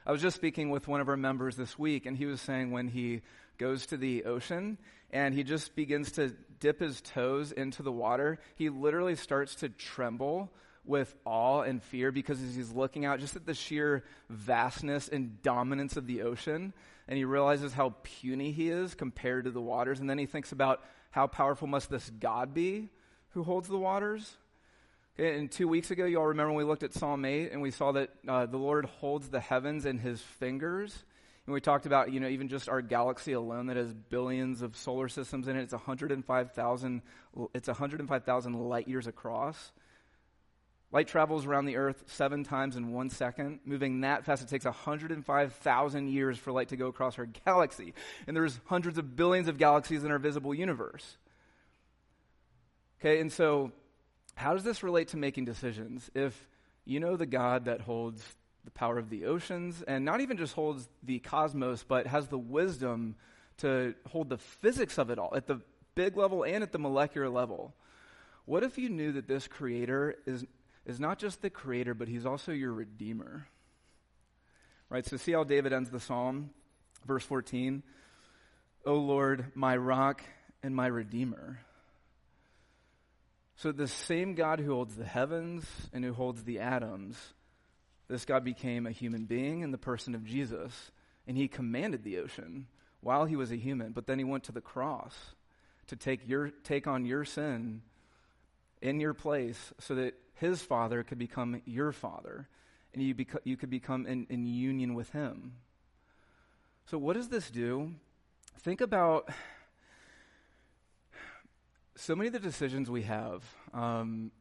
I 0.05 0.11
was 0.11 0.21
just 0.21 0.35
speaking 0.35 0.69
with 0.69 0.87
one 0.87 1.01
of 1.01 1.09
our 1.09 1.17
members 1.17 1.55
this 1.55 1.77
week, 1.77 2.05
and 2.05 2.17
he 2.17 2.25
was 2.25 2.41
saying 2.41 2.71
when 2.71 2.87
he 2.87 3.21
goes 3.57 3.85
to 3.87 3.97
the 3.97 4.23
ocean 4.23 4.77
and 5.11 5.35
he 5.35 5.43
just 5.43 5.75
begins 5.75 6.13
to 6.13 6.29
dip 6.59 6.79
his 6.79 7.01
toes 7.01 7.51
into 7.51 7.83
the 7.83 7.91
water, 7.91 8.39
he 8.55 8.69
literally 8.69 9.15
starts 9.15 9.55
to 9.55 9.69
tremble 9.69 10.49
with 10.85 11.13
awe 11.25 11.61
and 11.61 11.83
fear 11.83 12.11
because 12.11 12.39
he's 12.39 12.71
looking 12.71 13.05
out 13.05 13.19
just 13.19 13.35
at 13.35 13.45
the 13.45 13.53
sheer 13.53 14.03
vastness 14.29 15.09
and 15.09 15.41
dominance 15.41 15.97
of 15.97 16.07
the 16.07 16.21
ocean, 16.21 16.73
and 17.07 17.17
he 17.17 17.25
realizes 17.25 17.73
how 17.73 17.93
puny 18.03 18.51
he 18.51 18.69
is 18.69 18.95
compared 18.95 19.43
to 19.43 19.51
the 19.51 19.61
waters, 19.61 19.99
and 19.99 20.09
then 20.09 20.17
he 20.17 20.25
thinks 20.25 20.51
about 20.51 20.81
how 21.11 21.27
powerful 21.27 21.67
must 21.67 21.89
this 21.89 22.09
God 22.19 22.53
be 22.53 22.89
who 23.33 23.43
holds 23.43 23.67
the 23.67 23.77
waters? 23.77 24.37
And 25.19 25.51
two 25.51 25.67
weeks 25.67 25.91
ago, 25.91 26.05
you 26.05 26.17
all 26.17 26.27
remember 26.27 26.53
when 26.53 26.63
we 26.65 26.69
looked 26.69 26.83
at 26.83 26.93
Psalm 26.93 27.25
8 27.25 27.51
and 27.51 27.61
we 27.61 27.71
saw 27.71 27.91
that 27.91 28.09
uh, 28.25 28.45
the 28.45 28.55
Lord 28.55 28.85
holds 28.85 29.27
the 29.27 29.41
heavens 29.41 29.85
in 29.85 29.97
his 29.97 30.21
fingers. 30.21 31.03
And 31.45 31.53
we 31.53 31.59
talked 31.59 31.85
about, 31.85 32.13
you 32.13 32.21
know, 32.21 32.29
even 32.29 32.47
just 32.47 32.69
our 32.69 32.81
galaxy 32.81 33.33
alone 33.33 33.67
that 33.67 33.75
has 33.75 33.93
billions 33.93 34.61
of 34.61 34.77
solar 34.77 35.09
systems 35.09 35.49
in 35.49 35.57
it. 35.57 35.63
It's 35.63 35.73
105,000, 35.73 37.01
it's 37.53 37.67
105,000 37.67 38.53
light 38.53 38.87
years 38.87 39.07
across. 39.07 39.73
Light 40.93 41.09
travels 41.09 41.45
around 41.45 41.65
the 41.65 41.75
Earth 41.75 42.05
seven 42.07 42.45
times 42.45 42.77
in 42.77 42.93
one 42.93 43.09
second. 43.09 43.59
Moving 43.65 43.99
that 44.01 44.23
fast, 44.23 44.41
it 44.41 44.47
takes 44.47 44.63
105,000 44.63 46.07
years 46.07 46.37
for 46.37 46.53
light 46.53 46.69
to 46.69 46.77
go 46.77 46.87
across 46.87 47.19
our 47.19 47.25
galaxy. 47.45 47.93
And 48.25 48.37
there's 48.37 48.57
hundreds 48.67 48.97
of 48.97 49.17
billions 49.17 49.49
of 49.49 49.57
galaxies 49.57 50.05
in 50.05 50.11
our 50.11 50.19
visible 50.19 50.53
universe. 50.53 51.17
Okay, 53.01 53.19
and 53.19 53.29
so 53.29 53.73
how 54.39 54.53
does 54.53 54.63
this 54.63 54.83
relate 54.83 55.09
to 55.09 55.17
making 55.17 55.43
decisions? 55.43 56.09
If 56.15 56.47
you 56.85 57.01
know 57.01 57.17
the 57.17 57.25
God 57.25 57.65
that 57.65 57.81
holds 57.81 58.23
the 58.63 58.71
power 58.71 58.97
of 58.97 59.09
the 59.09 59.25
oceans 59.25 59.83
and 59.85 60.05
not 60.05 60.21
even 60.21 60.37
just 60.37 60.53
holds 60.53 60.87
the 61.03 61.19
cosmos, 61.19 61.83
but 61.83 62.07
has 62.07 62.27
the 62.27 62.37
wisdom 62.37 63.15
to 63.57 63.93
hold 64.07 64.29
the 64.29 64.37
physics 64.37 64.97
of 64.97 65.09
it 65.09 65.19
all 65.19 65.33
at 65.35 65.47
the 65.47 65.59
big 65.93 66.15
level 66.15 66.43
and 66.43 66.63
at 66.63 66.71
the 66.71 66.79
molecular 66.79 67.27
level. 67.27 67.73
What 68.45 68.63
if 68.63 68.77
you 68.77 68.87
knew 68.87 69.11
that 69.11 69.27
this 69.27 69.45
creator 69.45 70.15
is, 70.25 70.45
is 70.85 71.01
not 71.01 71.19
just 71.19 71.41
the 71.41 71.49
creator, 71.49 71.93
but 71.93 72.07
he's 72.07 72.25
also 72.25 72.53
your 72.53 72.71
redeemer? 72.71 73.45
Right? 74.89 75.05
So, 75.05 75.17
see 75.17 75.33
how 75.33 75.43
David 75.43 75.73
ends 75.73 75.89
the 75.89 75.99
psalm, 75.99 76.51
verse 77.05 77.25
14. 77.25 77.83
O 78.85 78.95
Lord, 78.95 79.51
my 79.53 79.75
rock 79.75 80.23
and 80.63 80.73
my 80.73 80.87
redeemer. 80.87 81.59
So, 83.59 83.73
the 83.73 83.89
same 83.89 84.35
God 84.35 84.61
who 84.61 84.73
holds 84.73 84.95
the 84.95 85.03
heavens 85.03 85.65
and 85.91 86.05
who 86.05 86.13
holds 86.13 86.45
the 86.45 86.59
atoms, 86.59 87.17
this 88.07 88.23
God 88.23 88.45
became 88.45 88.87
a 88.87 88.91
human 88.91 89.25
being 89.25 89.63
in 89.63 89.71
the 89.71 89.77
person 89.77 90.15
of 90.15 90.23
Jesus, 90.23 90.91
and 91.27 91.35
he 91.35 91.49
commanded 91.49 92.05
the 92.05 92.19
ocean 92.19 92.67
while 93.01 93.25
he 93.25 93.35
was 93.35 93.51
a 93.51 93.57
human, 93.57 93.91
but 93.91 94.07
then 94.07 94.17
he 94.17 94.23
went 94.23 94.45
to 94.45 94.53
the 94.53 94.61
cross 94.61 95.13
to 95.87 95.97
take, 95.97 96.25
your, 96.25 96.51
take 96.63 96.87
on 96.87 97.03
your 97.03 97.25
sin 97.25 97.81
in 98.81 99.01
your 99.01 99.13
place 99.13 99.73
so 99.77 99.93
that 99.95 100.13
his 100.35 100.61
father 100.61 101.03
could 101.03 101.17
become 101.17 101.61
your 101.65 101.91
father, 101.91 102.47
and 102.93 103.03
you, 103.03 103.13
beco- 103.13 103.41
you 103.43 103.57
could 103.57 103.69
become 103.69 104.07
in, 104.07 104.25
in 104.29 104.45
union 104.45 104.93
with 104.93 105.09
him. 105.09 105.55
So, 106.85 106.97
what 106.97 107.17
does 107.17 107.27
this 107.27 107.51
do? 107.51 107.91
Think 108.61 108.79
about 108.79 109.29
so 111.99 112.15
many 112.15 112.27
of 112.27 112.33
the 112.33 112.39
decisions 112.39 112.89
we 112.89 113.03
have. 113.03 113.43
Um, 113.73 114.31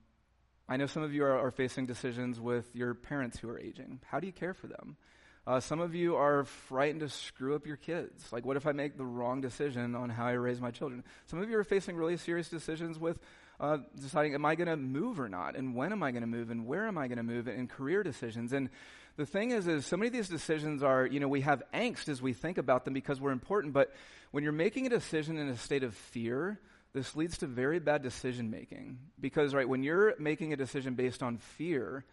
I 0.69 0.77
know 0.77 0.87
some 0.87 1.03
of 1.03 1.13
you 1.13 1.25
are, 1.25 1.39
are, 1.39 1.51
facing 1.51 1.87
decisions 1.87 2.39
with 2.39 2.75
your 2.75 2.95
parents 2.95 3.39
who 3.39 3.49
are 3.49 3.59
aging. 3.59 4.01
How 4.07 4.21
do 4.21 4.27
you 4.27 4.33
care 4.33 4.55
for 4.55 4.69
them? 4.69 4.97
Uh, 5.45 5.59
some 5.59 5.81
of 5.81 5.95
you 5.95 6.15
are 6.15 6.45
frightened 6.45 7.01
to 7.01 7.09
screw 7.09 7.57
up 7.57 7.67
your 7.67 7.77
kids. 7.77 8.33
Like, 8.33 8.45
what 8.45 8.57
if 8.57 8.67
I 8.67 8.73
make 8.73 8.97
the 8.97 9.05
wrong 9.05 9.41
decision 9.41 9.97
on 9.97 10.09
how 10.09 10.27
I 10.27 10.33
raise 10.33 10.61
my 10.61 10.71
children? 10.71 11.03
Some 11.27 11.41
of 11.41 11.51
you 11.51 11.59
are 11.59 11.65
facing 11.65 11.97
really 11.97 12.17
serious 12.17 12.49
decisions 12.49 12.99
with 12.99 13.19
uh, 13.59 13.79
deciding, 13.99 14.35
am 14.35 14.45
I 14.45 14.55
going 14.55 14.69
to 14.69 14.77
move 14.77 15.19
or 15.19 15.29
not? 15.29 15.57
And 15.57 15.75
when 15.75 15.91
am 15.91 16.03
I 16.03 16.13
going 16.13 16.21
to 16.21 16.29
move? 16.29 16.51
And 16.51 16.65
where 16.65 16.87
am 16.87 16.97
I 16.97 17.09
going 17.09 17.17
to 17.17 17.25
move? 17.25 17.49
And 17.49 17.69
career 17.69 18.05
decisions. 18.05 18.53
And 18.53 18.69
the 19.17 19.27
thing 19.27 19.51
is, 19.51 19.67
is 19.67 19.85
so 19.85 19.97
many 19.97 20.09
of 20.09 20.13
these 20.13 20.29
decisions 20.29 20.85
are, 20.85 21.05
you 21.05 21.19
know, 21.19 21.29
we 21.29 21.41
have 21.41 21.63
angst 21.75 22.09
as 22.09 22.23
we 22.23 22.35
think 22.35 22.59
about 22.59 22.85
them 22.85 22.95
because 22.95 23.21
we're 23.21 23.33
important. 23.33 23.73
But 23.73 23.93
when 24.31 24.45
you're 24.45 24.53
making 24.53 24.87
a 24.87 24.91
decision 24.91 25.39
in 25.39 25.49
a 25.49 25.57
state 25.57 25.83
of 25.83 25.95
fear, 25.95 26.61
this 26.95 27.15
leads 27.15 27.39
to 27.39 27.47
very 27.47 27.79
bad 27.79 28.03
decision 28.03 28.51
making. 28.51 28.99
Because, 29.21 29.55
right, 29.55 29.69
when 29.69 29.83
you're 29.83 30.15
making 30.19 30.53
a 30.53 30.57
decision 30.57 30.95
based 30.95 31.23
on 31.23 31.39
fear, 31.39 32.05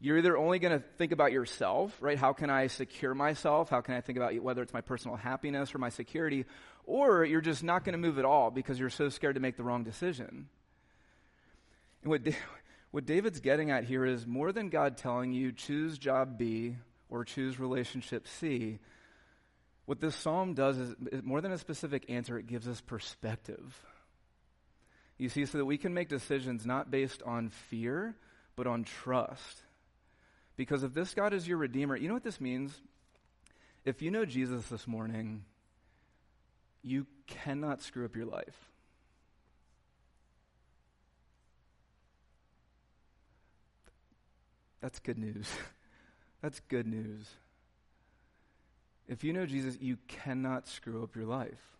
you're 0.00 0.18
either 0.18 0.36
only 0.36 0.58
going 0.58 0.78
to 0.78 0.84
think 0.96 1.12
about 1.12 1.32
yourself, 1.32 1.96
right? 2.00 2.18
How 2.18 2.32
can 2.32 2.50
I 2.50 2.68
secure 2.68 3.14
myself? 3.14 3.68
How 3.68 3.80
can 3.80 3.94
I 3.94 4.00
think 4.00 4.16
about 4.18 4.34
whether 4.40 4.62
it's 4.62 4.72
my 4.72 4.80
personal 4.80 5.16
happiness 5.16 5.74
or 5.74 5.78
my 5.78 5.88
security? 5.88 6.44
Or 6.84 7.24
you're 7.24 7.40
just 7.40 7.64
not 7.64 7.84
going 7.84 7.92
to 7.92 7.98
move 7.98 8.18
at 8.18 8.24
all 8.24 8.50
because 8.50 8.78
you're 8.78 8.90
so 8.90 9.08
scared 9.08 9.34
to 9.34 9.40
make 9.40 9.56
the 9.56 9.64
wrong 9.64 9.84
decision. 9.84 10.48
And 12.02 12.10
what, 12.10 12.22
what 12.90 13.06
David's 13.06 13.40
getting 13.40 13.70
at 13.70 13.84
here 13.84 14.04
is 14.04 14.26
more 14.26 14.52
than 14.52 14.68
God 14.68 14.96
telling 14.96 15.32
you, 15.32 15.52
choose 15.52 15.98
job 15.98 16.38
B 16.38 16.76
or 17.10 17.24
choose 17.24 17.58
relationship 17.58 18.28
C, 18.28 18.78
what 19.86 20.00
this 20.00 20.14
psalm 20.14 20.54
does 20.54 20.76
is, 20.76 20.94
more 21.22 21.40
than 21.40 21.50
a 21.50 21.58
specific 21.58 22.04
answer, 22.08 22.38
it 22.38 22.46
gives 22.46 22.68
us 22.68 22.80
perspective. 22.80 23.80
You 25.18 25.28
see, 25.28 25.44
so 25.44 25.58
that 25.58 25.64
we 25.64 25.78
can 25.78 25.92
make 25.92 26.08
decisions 26.08 26.64
not 26.64 26.90
based 26.90 27.22
on 27.24 27.50
fear, 27.50 28.14
but 28.54 28.68
on 28.68 28.84
trust. 28.84 29.62
Because 30.56 30.84
if 30.84 30.94
this 30.94 31.12
God 31.12 31.32
is 31.34 31.46
your 31.46 31.58
Redeemer, 31.58 31.96
you 31.96 32.08
know 32.08 32.14
what 32.14 32.24
this 32.24 32.40
means? 32.40 32.80
If 33.84 34.00
you 34.00 34.10
know 34.10 34.24
Jesus 34.24 34.66
this 34.66 34.86
morning, 34.86 35.44
you 36.82 37.06
cannot 37.26 37.82
screw 37.82 38.04
up 38.04 38.14
your 38.14 38.26
life. 38.26 38.70
That's 44.80 45.00
good 45.00 45.18
news. 45.18 45.48
That's 46.42 46.60
good 46.68 46.86
news. 46.86 47.26
If 49.08 49.24
you 49.24 49.32
know 49.32 49.46
Jesus, 49.46 49.76
you 49.80 49.98
cannot 50.06 50.68
screw 50.68 51.02
up 51.02 51.16
your 51.16 51.24
life. 51.24 51.77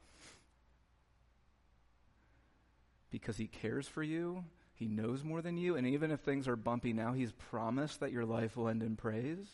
Because 3.11 3.37
he 3.37 3.47
cares 3.47 3.88
for 3.88 4.03
you, 4.03 4.45
he 4.75 4.87
knows 4.87 5.25
more 5.25 5.43
than 5.43 5.57
you, 5.57 5.77
and 5.77 5.87
even 5.87 6.11
if 6.11 6.21
things 6.21 6.47
are 6.47 6.57
bumpy 6.57 6.93
now, 6.93 7.12
he's 7.12 7.33
promised 7.33 8.00
that 8.00 8.12
your 8.12 8.25
life 8.25 8.57
will 8.57 8.69
end 8.69 8.83
in 8.83 8.97
praise. 8.97 9.49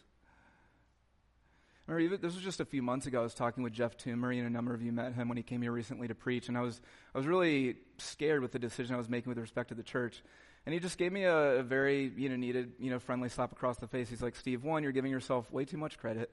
Remember, 1.86 2.00
even, 2.00 2.20
this 2.20 2.34
was 2.34 2.42
just 2.42 2.60
a 2.60 2.64
few 2.64 2.82
months 2.82 3.06
ago. 3.06 3.20
I 3.20 3.22
was 3.22 3.34
talking 3.34 3.62
with 3.62 3.72
Jeff 3.72 3.96
Toomer, 3.96 4.36
and 4.36 4.46
a 4.46 4.50
number 4.50 4.74
of 4.74 4.82
you 4.82 4.90
met 4.90 5.12
him 5.12 5.28
when 5.28 5.36
he 5.36 5.42
came 5.42 5.62
here 5.62 5.72
recently 5.72 6.08
to 6.08 6.14
preach, 6.14 6.48
and 6.48 6.56
I 6.56 6.62
was 6.62 6.80
I 7.14 7.18
was 7.18 7.26
really 7.26 7.76
scared 7.98 8.40
with 8.40 8.52
the 8.52 8.58
decision 8.58 8.94
I 8.94 8.98
was 8.98 9.08
making 9.08 9.28
with 9.28 9.38
respect 9.38 9.68
to 9.68 9.74
the 9.74 9.82
church. 9.82 10.22
And 10.66 10.72
he 10.72 10.80
just 10.80 10.96
gave 10.96 11.12
me 11.12 11.24
a, 11.24 11.58
a, 11.58 11.62
very, 11.62 12.10
you 12.16 12.30
know, 12.30 12.36
needed, 12.36 12.72
you 12.78 12.90
know, 12.90 12.98
friendly 12.98 13.28
slap 13.28 13.52
across 13.52 13.76
the 13.76 13.86
face. 13.86 14.08
He's 14.08 14.22
like, 14.22 14.34
Steve, 14.34 14.64
one, 14.64 14.82
you're 14.82 14.92
giving 14.92 15.10
yourself 15.10 15.50
way 15.52 15.66
too 15.66 15.76
much 15.76 15.98
credit. 15.98 16.32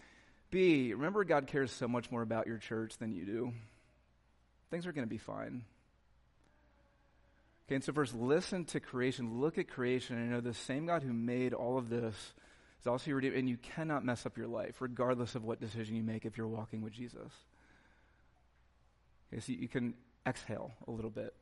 B, 0.50 0.92
remember 0.92 1.24
God 1.24 1.46
cares 1.46 1.72
so 1.72 1.88
much 1.88 2.10
more 2.10 2.20
about 2.20 2.46
your 2.46 2.58
church 2.58 2.98
than 2.98 3.14
you 3.14 3.24
do. 3.24 3.52
Things 4.70 4.86
are 4.86 4.92
going 4.92 5.06
to 5.06 5.10
be 5.10 5.16
fine. 5.16 5.64
Okay, 7.70 7.76
and 7.76 7.84
so 7.84 7.92
first, 7.92 8.16
listen 8.16 8.64
to 8.64 8.80
creation. 8.80 9.40
Look 9.40 9.56
at 9.56 9.68
creation 9.68 10.18
and 10.18 10.32
know 10.32 10.40
the 10.40 10.52
same 10.52 10.86
God 10.86 11.04
who 11.04 11.12
made 11.12 11.54
all 11.54 11.78
of 11.78 11.88
this 11.88 12.16
is 12.80 12.86
also 12.88 13.06
your 13.06 13.18
redeemer. 13.18 13.36
And 13.36 13.48
you 13.48 13.58
cannot 13.58 14.04
mess 14.04 14.26
up 14.26 14.36
your 14.36 14.48
life, 14.48 14.80
regardless 14.80 15.36
of 15.36 15.44
what 15.44 15.60
decision 15.60 15.94
you 15.94 16.02
make 16.02 16.24
if 16.24 16.36
you're 16.36 16.48
walking 16.48 16.82
with 16.82 16.92
Jesus. 16.92 17.30
Okay, 19.32 19.40
so 19.40 19.52
you 19.52 19.68
can 19.68 19.94
exhale 20.26 20.72
a 20.88 20.90
little 20.90 21.12
bit. 21.12 21.32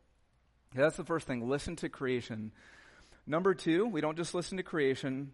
Okay, 0.70 0.82
that's 0.82 0.98
the 0.98 1.04
first 1.04 1.26
thing. 1.26 1.48
Listen 1.48 1.76
to 1.76 1.88
creation. 1.88 2.52
Number 3.26 3.54
two, 3.54 3.86
we 3.86 4.02
don't 4.02 4.18
just 4.18 4.34
listen 4.34 4.58
to 4.58 4.62
creation, 4.62 5.32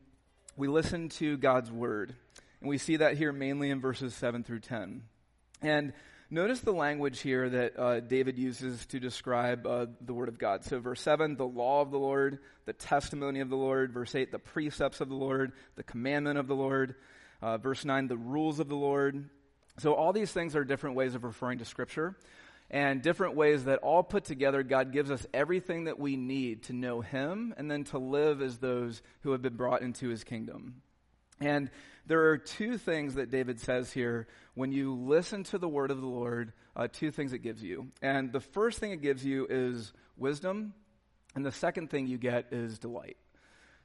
we 0.57 0.69
listen 0.69 1.09
to 1.09 1.37
God's 1.37 1.73
word. 1.73 2.15
And 2.61 2.71
we 2.71 2.79
see 2.79 2.99
that 2.99 3.17
here 3.17 3.33
mainly 3.33 3.71
in 3.71 3.81
verses 3.81 4.15
7 4.15 4.45
through 4.45 4.61
10. 4.61 5.03
And 5.61 5.93
notice 6.35 6.61
the 6.61 6.73
language 6.73 7.21
here 7.21 7.49
that 7.49 7.79
uh, 7.79 8.01
David 8.01 8.37
uses 8.37 8.85
to 8.87 8.99
describe 8.99 9.67
uh, 9.67 9.87
the 10.01 10.13
word 10.13 10.29
of 10.29 10.37
God. 10.37 10.65
So, 10.65 10.81
verse 10.81 11.01
7, 11.01 11.37
the 11.37 11.47
law 11.47 11.81
of 11.81 11.93
the 11.93 11.99
Lord, 11.99 12.41
the 12.67 12.73
testimony 12.73 13.39
of 13.39 13.49
the 13.49 13.57
Lord. 13.57 13.93
Verse 13.93 14.15
8, 14.15 14.33
the 14.33 14.41
precepts 14.41 15.01
of 15.01 15.09
the 15.09 15.15
Lord, 15.15 15.53
the 15.77 15.85
commandment 15.85 16.39
of 16.39 16.49
the 16.49 16.57
Lord. 16.57 16.97
Uh, 17.41 17.57
verse 17.59 17.85
9, 17.85 18.09
the 18.09 18.17
rules 18.17 18.59
of 18.59 18.69
the 18.69 18.75
Lord. 18.75 19.31
So, 19.79 19.95
all 19.95 20.13
these 20.13 20.33
things 20.33 20.57
are 20.57 20.65
different 20.65 20.97
ways 20.97 21.15
of 21.15 21.23
referring 21.23 21.59
to 21.59 21.65
Scripture 21.65 22.17
and 22.69 23.01
different 23.01 23.37
ways 23.37 23.65
that 23.65 23.79
all 23.79 24.03
put 24.03 24.25
together, 24.25 24.65
God 24.65 24.93
gives 24.93 25.13
us 25.13 25.25
everything 25.33 25.85
that 25.85 26.01
we 26.01 26.17
need 26.17 26.65
to 26.65 26.73
know 26.73 27.01
Him 27.01 27.55
and 27.57 27.71
then 27.71 27.85
to 27.85 27.99
live 27.99 28.43
as 28.43 28.59
those 28.59 29.03
who 29.23 29.31
have 29.31 29.43
been 29.43 29.57
brought 29.57 29.83
into 29.83 30.09
His 30.09 30.25
kingdom. 30.25 30.83
And 31.41 31.71
there 32.07 32.31
are 32.31 32.39
two 32.39 32.77
things 32.79 33.15
that 33.15 33.31
David 33.31 33.61
says 33.61 33.93
here 33.93 34.27
when 34.55 34.73
you 34.73 34.95
listen 34.95 35.43
to 35.45 35.59
the 35.59 35.69
word 35.69 35.91
of 35.91 36.01
the 36.01 36.07
Lord, 36.07 36.53
uh, 36.77 36.89
two 36.91 37.11
things 37.11 37.33
it 37.33 37.39
gives 37.39 37.63
you. 37.63 37.89
And 38.03 38.33
the 38.33 38.41
first 38.41 38.79
thing 38.79 38.91
it 38.93 39.01
gives 39.01 39.25
you 39.25 39.47
is 39.49 39.93
wisdom, 40.17 40.75
and 41.35 41.45
the 41.45 41.53
second 41.53 41.91
thing 41.91 42.07
you 42.07 42.19
get 42.19 42.53
is 42.53 42.79
delight. 42.79 43.17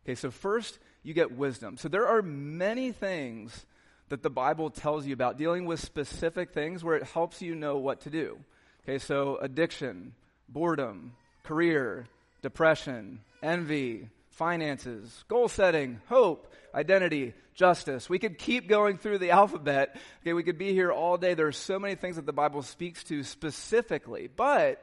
Okay, 0.05 0.15
so 0.15 0.31
first, 0.31 0.79
you 1.03 1.13
get 1.13 1.31
wisdom. 1.31 1.77
So 1.77 1.87
there 1.87 2.07
are 2.07 2.21
many 2.21 2.91
things 2.91 3.65
that 4.09 4.23
the 4.23 4.29
Bible 4.29 4.69
tells 4.69 5.05
you 5.05 5.13
about 5.13 5.37
dealing 5.37 5.65
with 5.65 5.79
specific 5.79 6.51
things 6.51 6.83
where 6.83 6.95
it 6.95 7.03
helps 7.03 7.41
you 7.41 7.55
know 7.55 7.77
what 7.77 8.01
to 8.01 8.09
do. 8.09 8.39
Okay, 8.83 8.97
so 8.97 9.37
addiction, 9.37 10.13
boredom, 10.47 11.13
career, 11.43 12.07
depression, 12.41 13.21
envy, 13.43 14.09
finances, 14.39 15.25
goal 15.27 15.49
setting, 15.49 15.99
hope, 16.07 16.53
identity, 16.73 17.33
justice. 17.55 18.09
We 18.09 18.19
could 18.19 18.37
keep 18.37 18.69
going 18.69 18.97
through 18.97 19.17
the 19.17 19.31
alphabet. 19.41 19.97
Okay, 20.21 20.31
we 20.31 20.43
could 20.43 20.57
be 20.57 20.71
here 20.71 20.93
all 20.93 21.17
day. 21.17 21.33
There 21.33 21.47
are 21.47 21.51
so 21.51 21.77
many 21.77 21.95
things 21.95 22.15
that 22.15 22.25
the 22.25 22.31
Bible 22.31 22.63
speaks 22.63 23.03
to 23.05 23.21
specifically, 23.23 24.29
but 24.33 24.81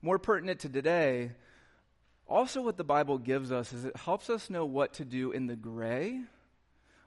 more 0.00 0.18
pertinent 0.18 0.60
to 0.60 0.70
today, 0.70 1.32
also 2.26 2.62
what 2.62 2.78
the 2.78 2.84
Bible 2.84 3.18
gives 3.18 3.52
us 3.52 3.74
is 3.74 3.84
it 3.84 3.94
helps 3.96 4.30
us 4.30 4.48
know 4.48 4.64
what 4.64 4.94
to 4.94 5.04
do 5.04 5.30
in 5.30 5.46
the 5.46 5.56
gray 5.56 6.18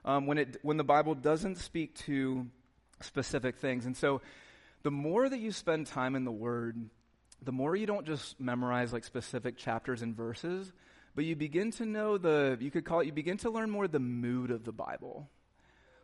um, 0.04 0.26
when, 0.26 0.38
it, 0.38 0.58
when 0.62 0.76
the 0.76 0.84
Bible 0.84 1.16
doesn't 1.16 1.56
speak 1.56 1.96
to 2.06 2.46
specific 3.00 3.56
things. 3.56 3.84
And 3.84 3.96
so 3.96 4.20
the 4.84 4.92
more 4.92 5.28
that 5.28 5.40
you 5.40 5.50
spend 5.50 5.88
time 5.88 6.14
in 6.14 6.24
the 6.24 6.30
Word, 6.30 6.88
the 7.42 7.52
more 7.52 7.74
you 7.74 7.86
don't 7.86 8.06
just 8.06 8.38
memorize 8.38 8.92
like 8.92 9.02
specific 9.02 9.56
chapters 9.56 10.02
and 10.02 10.14
verses, 10.14 10.72
but 11.14 11.24
you 11.24 11.36
begin 11.36 11.70
to 11.72 11.86
know 11.86 12.18
the, 12.18 12.56
you 12.60 12.70
could 12.70 12.84
call 12.84 13.00
it, 13.00 13.06
you 13.06 13.12
begin 13.12 13.36
to 13.38 13.50
learn 13.50 13.70
more 13.70 13.88
the 13.88 13.98
mood 13.98 14.50
of 14.50 14.64
the 14.64 14.72
Bible. 14.72 15.28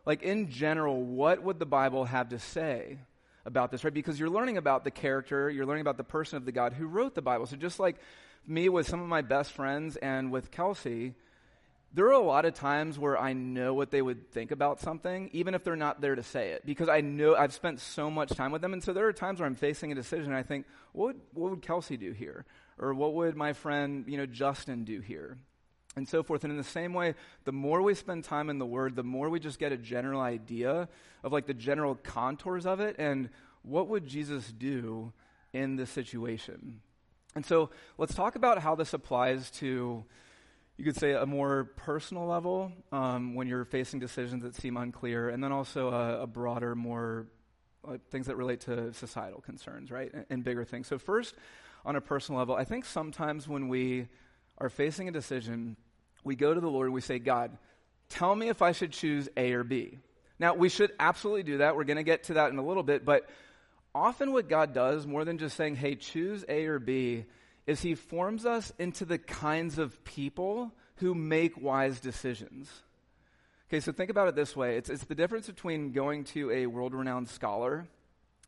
Like 0.05 0.23
in 0.23 0.49
general, 0.49 1.01
what 1.01 1.43
would 1.43 1.59
the 1.59 1.65
Bible 1.65 2.05
have 2.05 2.29
to 2.29 2.39
say 2.39 2.99
about 3.45 3.71
this, 3.71 3.83
right? 3.83 3.93
Because 3.93 4.19
you're 4.19 4.29
learning 4.29 4.57
about 4.57 4.83
the 4.83 4.91
character, 4.91 5.49
you're 5.49 5.65
learning 5.65 5.81
about 5.81 5.97
the 5.97 6.03
person 6.03 6.37
of 6.37 6.45
the 6.45 6.51
God 6.51 6.73
who 6.73 6.85
wrote 6.85 7.15
the 7.15 7.21
Bible. 7.21 7.45
So 7.45 7.55
just 7.55 7.79
like 7.79 7.95
me 8.45 8.69
with 8.69 8.87
some 8.87 9.01
of 9.01 9.07
my 9.07 9.21
best 9.21 9.53
friends 9.53 9.95
and 9.95 10.31
with 10.31 10.51
Kelsey, 10.51 11.13
there 11.93 12.05
are 12.07 12.11
a 12.11 12.19
lot 12.19 12.45
of 12.45 12.53
times 12.53 12.99
where 12.99 13.17
I 13.17 13.33
know 13.33 13.73
what 13.73 13.89
they 13.89 14.01
would 14.01 14.29
think 14.31 14.51
about 14.51 14.81
something, 14.81 15.29
even 15.31 15.55
if 15.55 15.63
they're 15.63 15.75
not 15.75 16.01
there 16.01 16.15
to 16.15 16.23
say 16.23 16.49
it, 16.49 16.65
because 16.65 16.89
I 16.89 17.01
know 17.01 17.35
I've 17.35 17.53
spent 17.53 17.79
so 17.79 18.11
much 18.11 18.29
time 18.29 18.51
with 18.51 18.61
them. 18.61 18.73
And 18.73 18.83
so 18.83 18.93
there 18.93 19.07
are 19.07 19.13
times 19.13 19.39
where 19.39 19.47
I'm 19.47 19.55
facing 19.55 19.91
a 19.91 19.95
decision 19.95 20.27
and 20.27 20.35
I 20.35 20.43
think, 20.43 20.65
what 20.91 21.07
would, 21.07 21.21
what 21.33 21.49
would 21.51 21.61
Kelsey 21.61 21.95
do 21.95 22.11
here? 22.11 22.45
Or 22.79 22.93
what 22.93 23.13
would 23.13 23.35
my 23.35 23.53
friend, 23.53 24.05
you 24.07 24.17
know, 24.17 24.25
Justin 24.25 24.83
do 24.83 24.99
here? 25.01 25.37
And 25.95 26.07
so 26.07 26.21
forth. 26.21 26.43
And 26.43 26.51
in 26.51 26.57
the 26.57 26.63
same 26.63 26.93
way, 26.93 27.15
the 27.45 27.51
more 27.51 27.81
we 27.81 27.95
spend 27.95 28.23
time 28.23 28.49
in 28.49 28.59
the 28.59 28.65
Word, 28.65 28.95
the 28.95 29.03
more 29.03 29.29
we 29.29 29.39
just 29.39 29.57
get 29.57 29.71
a 29.71 29.77
general 29.77 30.21
idea 30.21 30.87
of 31.23 31.31
like 31.31 31.47
the 31.47 31.55
general 31.55 31.95
contours 31.95 32.67
of 32.67 32.79
it 32.79 32.97
and 32.99 33.29
what 33.63 33.87
would 33.87 34.05
Jesus 34.05 34.51
do 34.51 35.11
in 35.53 35.75
this 35.75 35.89
situation. 35.89 36.81
And 37.35 37.45
so 37.45 37.71
let's 37.97 38.13
talk 38.13 38.35
about 38.35 38.59
how 38.59 38.75
this 38.75 38.93
applies 38.93 39.49
to 39.51 40.05
you 40.77 40.85
could 40.85 40.95
say 40.95 41.13
a 41.13 41.25
more 41.25 41.71
personal 41.75 42.27
level 42.27 42.71
um, 42.91 43.33
when 43.33 43.47
you're 43.47 43.65
facing 43.65 43.99
decisions 43.99 44.43
that 44.43 44.55
seem 44.55 44.77
unclear, 44.77 45.29
and 45.29 45.43
then 45.43 45.51
also 45.51 45.89
a, 45.89 46.21
a 46.21 46.27
broader, 46.27 46.75
more 46.75 47.25
uh, 47.87 47.97
things 48.11 48.27
that 48.27 48.35
relate 48.35 48.61
to 48.61 48.93
societal 48.93 49.41
concerns, 49.41 49.89
right, 49.89 50.13
and, 50.13 50.25
and 50.29 50.43
bigger 50.43 50.63
things. 50.63 50.85
So 50.85 50.99
first, 50.99 51.33
on 51.87 51.95
a 51.95 52.01
personal 52.01 52.37
level, 52.37 52.53
I 52.53 52.65
think 52.65 52.83
sometimes 52.83 53.47
when 53.47 53.69
we 53.69 54.07
are 54.57 54.69
facing 54.69 55.07
a 55.07 55.11
decision, 55.11 55.77
we 56.25 56.35
go 56.35 56.53
to 56.53 56.59
the 56.59 56.69
Lord 56.69 56.87
and 56.87 56.93
we 56.93 56.99
say, 56.99 57.17
God, 57.17 57.57
tell 58.09 58.35
me 58.35 58.49
if 58.49 58.61
I 58.61 58.73
should 58.73 58.91
choose 58.91 59.29
A 59.37 59.53
or 59.53 59.63
B. 59.63 59.97
Now, 60.37 60.53
we 60.53 60.67
should 60.67 60.91
absolutely 60.99 61.43
do 61.43 61.59
that. 61.59 61.77
We're 61.77 61.85
going 61.85 61.97
to 61.97 62.03
get 62.03 62.25
to 62.25 62.33
that 62.35 62.51
in 62.51 62.57
a 62.57 62.65
little 62.65 62.83
bit, 62.83 63.05
but 63.05 63.27
often 63.95 64.33
what 64.33 64.49
God 64.49 64.73
does, 64.73 65.07
more 65.07 65.23
than 65.23 65.37
just 65.37 65.55
saying, 65.55 65.77
hey, 65.77 65.95
choose 65.95 66.43
A 66.49 66.65
or 66.65 66.77
B, 66.77 67.23
is 67.65 67.81
he 67.81 67.95
forms 67.95 68.45
us 68.45 68.73
into 68.77 69.05
the 69.05 69.17
kinds 69.17 69.79
of 69.79 70.03
people 70.03 70.73
who 70.97 71.15
make 71.15 71.59
wise 71.59 72.01
decisions. 72.01 72.69
Okay, 73.69 73.79
so 73.79 73.93
think 73.93 74.09
about 74.09 74.27
it 74.27 74.35
this 74.35 74.55
way 74.55 74.77
it's, 74.77 74.89
it's 74.89 75.05
the 75.05 75.15
difference 75.15 75.47
between 75.47 75.91
going 75.91 76.23
to 76.25 76.51
a 76.51 76.67
world 76.67 76.93
renowned 76.93 77.29
scholar 77.29 77.87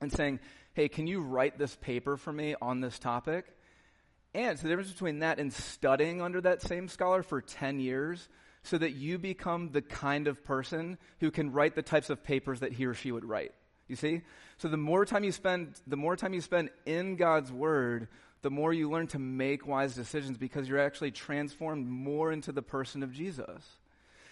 and 0.01 0.12
saying, 0.12 0.39
hey, 0.79 0.88
can 0.88 1.07
you 1.07 1.19
write 1.19 1.59
this 1.59 1.75
paper 1.75 2.15
for 2.15 2.31
me 2.31 2.55
on 2.62 2.79
this 2.79 2.98
topic? 3.00 3.43
And 4.33 4.57
so 4.57 4.63
the 4.63 4.69
difference 4.69 4.93
between 4.93 5.19
that 5.19 5.38
and 5.38 5.51
studying 5.51 6.21
under 6.21 6.39
that 6.39 6.62
same 6.62 6.88
scholar 6.88 7.21
for 7.21 7.41
10 7.41 7.81
years 7.81 8.29
so 8.63 8.77
that 8.77 8.91
you 8.91 9.17
become 9.17 9.71
the 9.74 9.81
kind 9.81 10.25
of 10.25 10.41
person 10.41 10.98
who 11.19 11.31
can 11.31 11.51
write 11.51 11.75
the 11.75 11.81
types 11.81 12.09
of 12.09 12.24
papers 12.24 12.62
that 12.62 12.71
he 12.71 12.86
or 12.86 12.93
she 12.93 13.12
would 13.12 13.25
write. 13.25 13.51
You 13.89 13.98
see? 13.98 14.21
So 14.57 14.69
the 14.69 14.77
more 14.77 15.05
time 15.05 15.25
you 15.25 15.33
spend, 15.33 15.74
the 15.86 15.98
more 15.98 16.15
time 16.15 16.33
you 16.33 16.39
spend 16.39 16.69
in 16.86 17.17
God's 17.17 17.51
word, 17.51 18.07
the 18.41 18.50
more 18.50 18.71
you 18.71 18.89
learn 18.89 19.07
to 19.07 19.19
make 19.19 19.67
wise 19.67 19.95
decisions 19.95 20.38
because 20.38 20.69
you're 20.69 20.79
actually 20.79 21.12
transformed 21.12 21.89
more 21.89 22.31
into 22.31 22.53
the 22.53 22.62
person 22.62 23.03
of 23.03 23.12
Jesus. 23.12 23.65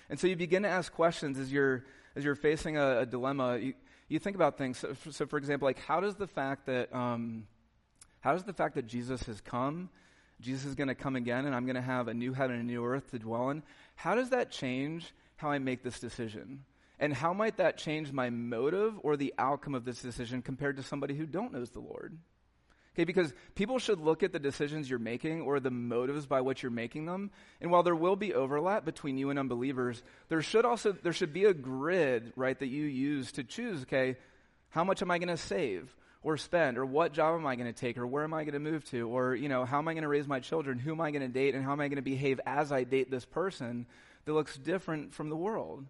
And 0.10 0.18
so 0.18 0.28
you 0.28 0.38
begin 0.38 0.64
to 0.64 0.70
ask 0.70 0.94
questions 0.94 1.38
as 1.40 1.52
you're 1.52 1.84
as 2.16 2.24
you're 2.24 2.36
facing 2.36 2.78
a, 2.78 3.00
a 3.00 3.06
dilemma. 3.06 3.58
You, 3.58 3.74
you 4.08 4.20
think 4.20 4.36
about 4.36 4.58
things. 4.58 4.78
So, 4.78 4.96
so, 5.12 5.26
for 5.26 5.38
example, 5.38 5.68
like 5.68 5.80
how 5.80 6.00
does 6.00 6.16
the 6.16 6.28
fact 6.28 6.66
that 6.68 6.94
um, 6.94 7.48
how 8.22 8.34
does 8.34 8.44
the 8.44 8.54
fact 8.54 8.76
that 8.76 8.88
Jesus 8.88 9.24
has 9.24 9.42
come, 9.42 9.90
Jesus 10.42 10.66
is 10.66 10.76
going 10.76 10.88
to 10.88 10.96
come 10.96 11.16
again, 11.16 11.46
and 11.46 11.56
I'm 11.56 11.66
going 11.66 11.76
to 11.76 11.82
have 11.82 12.08
a 12.08 12.14
new 12.14 12.34
heaven 12.34 12.56
and 12.56 12.64
a 12.64 12.72
new 12.72 12.86
earth 12.86 13.12
to 13.12 13.20
dwell 13.20 13.50
in? 13.50 13.64
How 13.96 14.16
does 14.16 14.30
that 14.30 14.52
change 14.52 15.14
how 15.38 15.50
I 15.50 15.60
make 15.60 15.84
this 15.84 16.00
decision? 16.00 16.64
And 17.00 17.14
how 17.14 17.34
might 17.34 17.58
that 17.58 17.78
change 17.78 18.12
my 18.12 18.30
motive 18.30 18.96
or 19.04 19.18
the 19.18 19.34
outcome 19.38 19.76
of 19.76 19.86
this 19.86 20.02
decision 20.02 20.42
compared 20.42 20.78
to 20.78 20.84
somebody 20.84 21.16
who 21.16 21.26
don't 21.26 21.54
knows 21.54 21.70
the 21.70 21.80
Lord? 21.80 22.18
Okay, 22.98 23.04
because 23.04 23.32
people 23.54 23.78
should 23.78 24.00
look 24.00 24.24
at 24.24 24.34
the 24.34 24.40
decisions 24.40 24.90
you're 24.90 24.98
making 24.98 25.42
or 25.42 25.60
the 25.60 25.70
motives 25.70 26.26
by 26.26 26.42
which 26.42 26.64
you're 26.64 26.72
making 26.72 27.06
them. 27.06 27.30
And 27.62 27.70
while 27.70 27.84
there 27.84 27.96
will 27.96 28.16
be 28.16 28.34
overlap 28.34 28.86
between 28.86 29.20
you 29.20 29.30
and 29.30 29.38
unbelievers, 29.38 30.02
there 30.30 30.42
should 30.42 30.66
also 30.66 30.94
there 30.94 31.14
should 31.14 31.32
be 31.32 31.46
a 31.46 31.54
grid, 31.54 32.34
right, 32.36 32.58
that 32.58 32.70
you 32.70 32.86
use 32.86 33.34
to 33.34 33.44
choose, 33.44 33.84
okay, 33.84 34.16
how 34.70 34.84
much 34.84 35.04
am 35.04 35.12
I 35.12 35.20
going 35.20 35.28
to 35.28 35.38
save 35.38 35.96
or 36.24 36.38
spend 36.38 36.80
or 36.80 36.88
what 36.88 37.14
job 37.14 37.40
am 37.40 37.46
I 37.46 37.56
going 37.56 37.72
to 37.72 37.80
take 37.80 38.00
or 38.00 38.08
where 38.08 38.24
am 38.24 38.34
I 38.34 38.46
going 38.46 38.54
to 38.54 38.60
move 38.60 38.84
to 38.86 39.08
or, 39.08 39.36
you 39.36 39.48
know, 39.48 39.64
how 39.64 39.78
am 39.78 39.88
I 39.88 39.94
going 39.94 40.02
to 40.02 40.10
raise 40.10 40.28
my 40.28 40.40
children? 40.40 40.80
Who 40.80 40.94
am 40.94 41.02
I 41.02 41.12
going 41.12 41.22
to 41.22 41.28
date 41.28 41.54
and 41.54 41.64
how 41.64 41.74
am 41.74 41.82
I 41.82 41.90
going 41.90 41.98
to 41.98 42.02
behave 42.02 42.42
as 42.48 42.72
I 42.72 42.84
date 42.84 43.12
this 43.12 43.26
person 43.26 43.86
that 44.26 44.34
looks 44.34 44.58
different 44.58 45.14
from 45.14 45.30
the 45.30 45.38
world? 45.38 45.86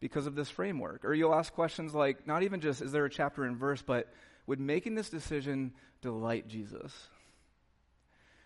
Because 0.00 0.26
of 0.26 0.34
this 0.34 0.50
framework. 0.50 1.04
Or 1.04 1.14
you'll 1.14 1.34
ask 1.34 1.52
questions 1.52 1.94
like, 1.94 2.26
not 2.26 2.42
even 2.42 2.60
just 2.60 2.82
is 2.82 2.90
there 2.90 3.04
a 3.04 3.10
chapter 3.10 3.44
and 3.44 3.56
verse, 3.56 3.80
but 3.80 4.12
would 4.46 4.60
making 4.60 4.94
this 4.94 5.10
decision 5.10 5.72
delight 6.02 6.48
Jesus? 6.48 7.08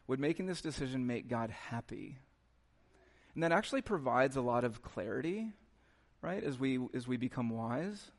Would 0.07 0.21
making 0.21 0.47
this 0.47 0.61
decision 0.61 1.07
make 1.07 1.29
God 1.29 1.51
happy? 1.51 2.19
And 3.35 3.45
that 3.45 3.53
actually 3.53 3.83
provides 3.83 4.37
a 4.37 4.41
lot 4.41 4.65
of 4.65 4.83
clarity, 4.83 5.53
right, 6.21 6.43
as 6.43 6.59
we, 6.59 6.81
as 6.95 7.07
we 7.07 7.17
become 7.17 7.51
wise. 7.51 8.11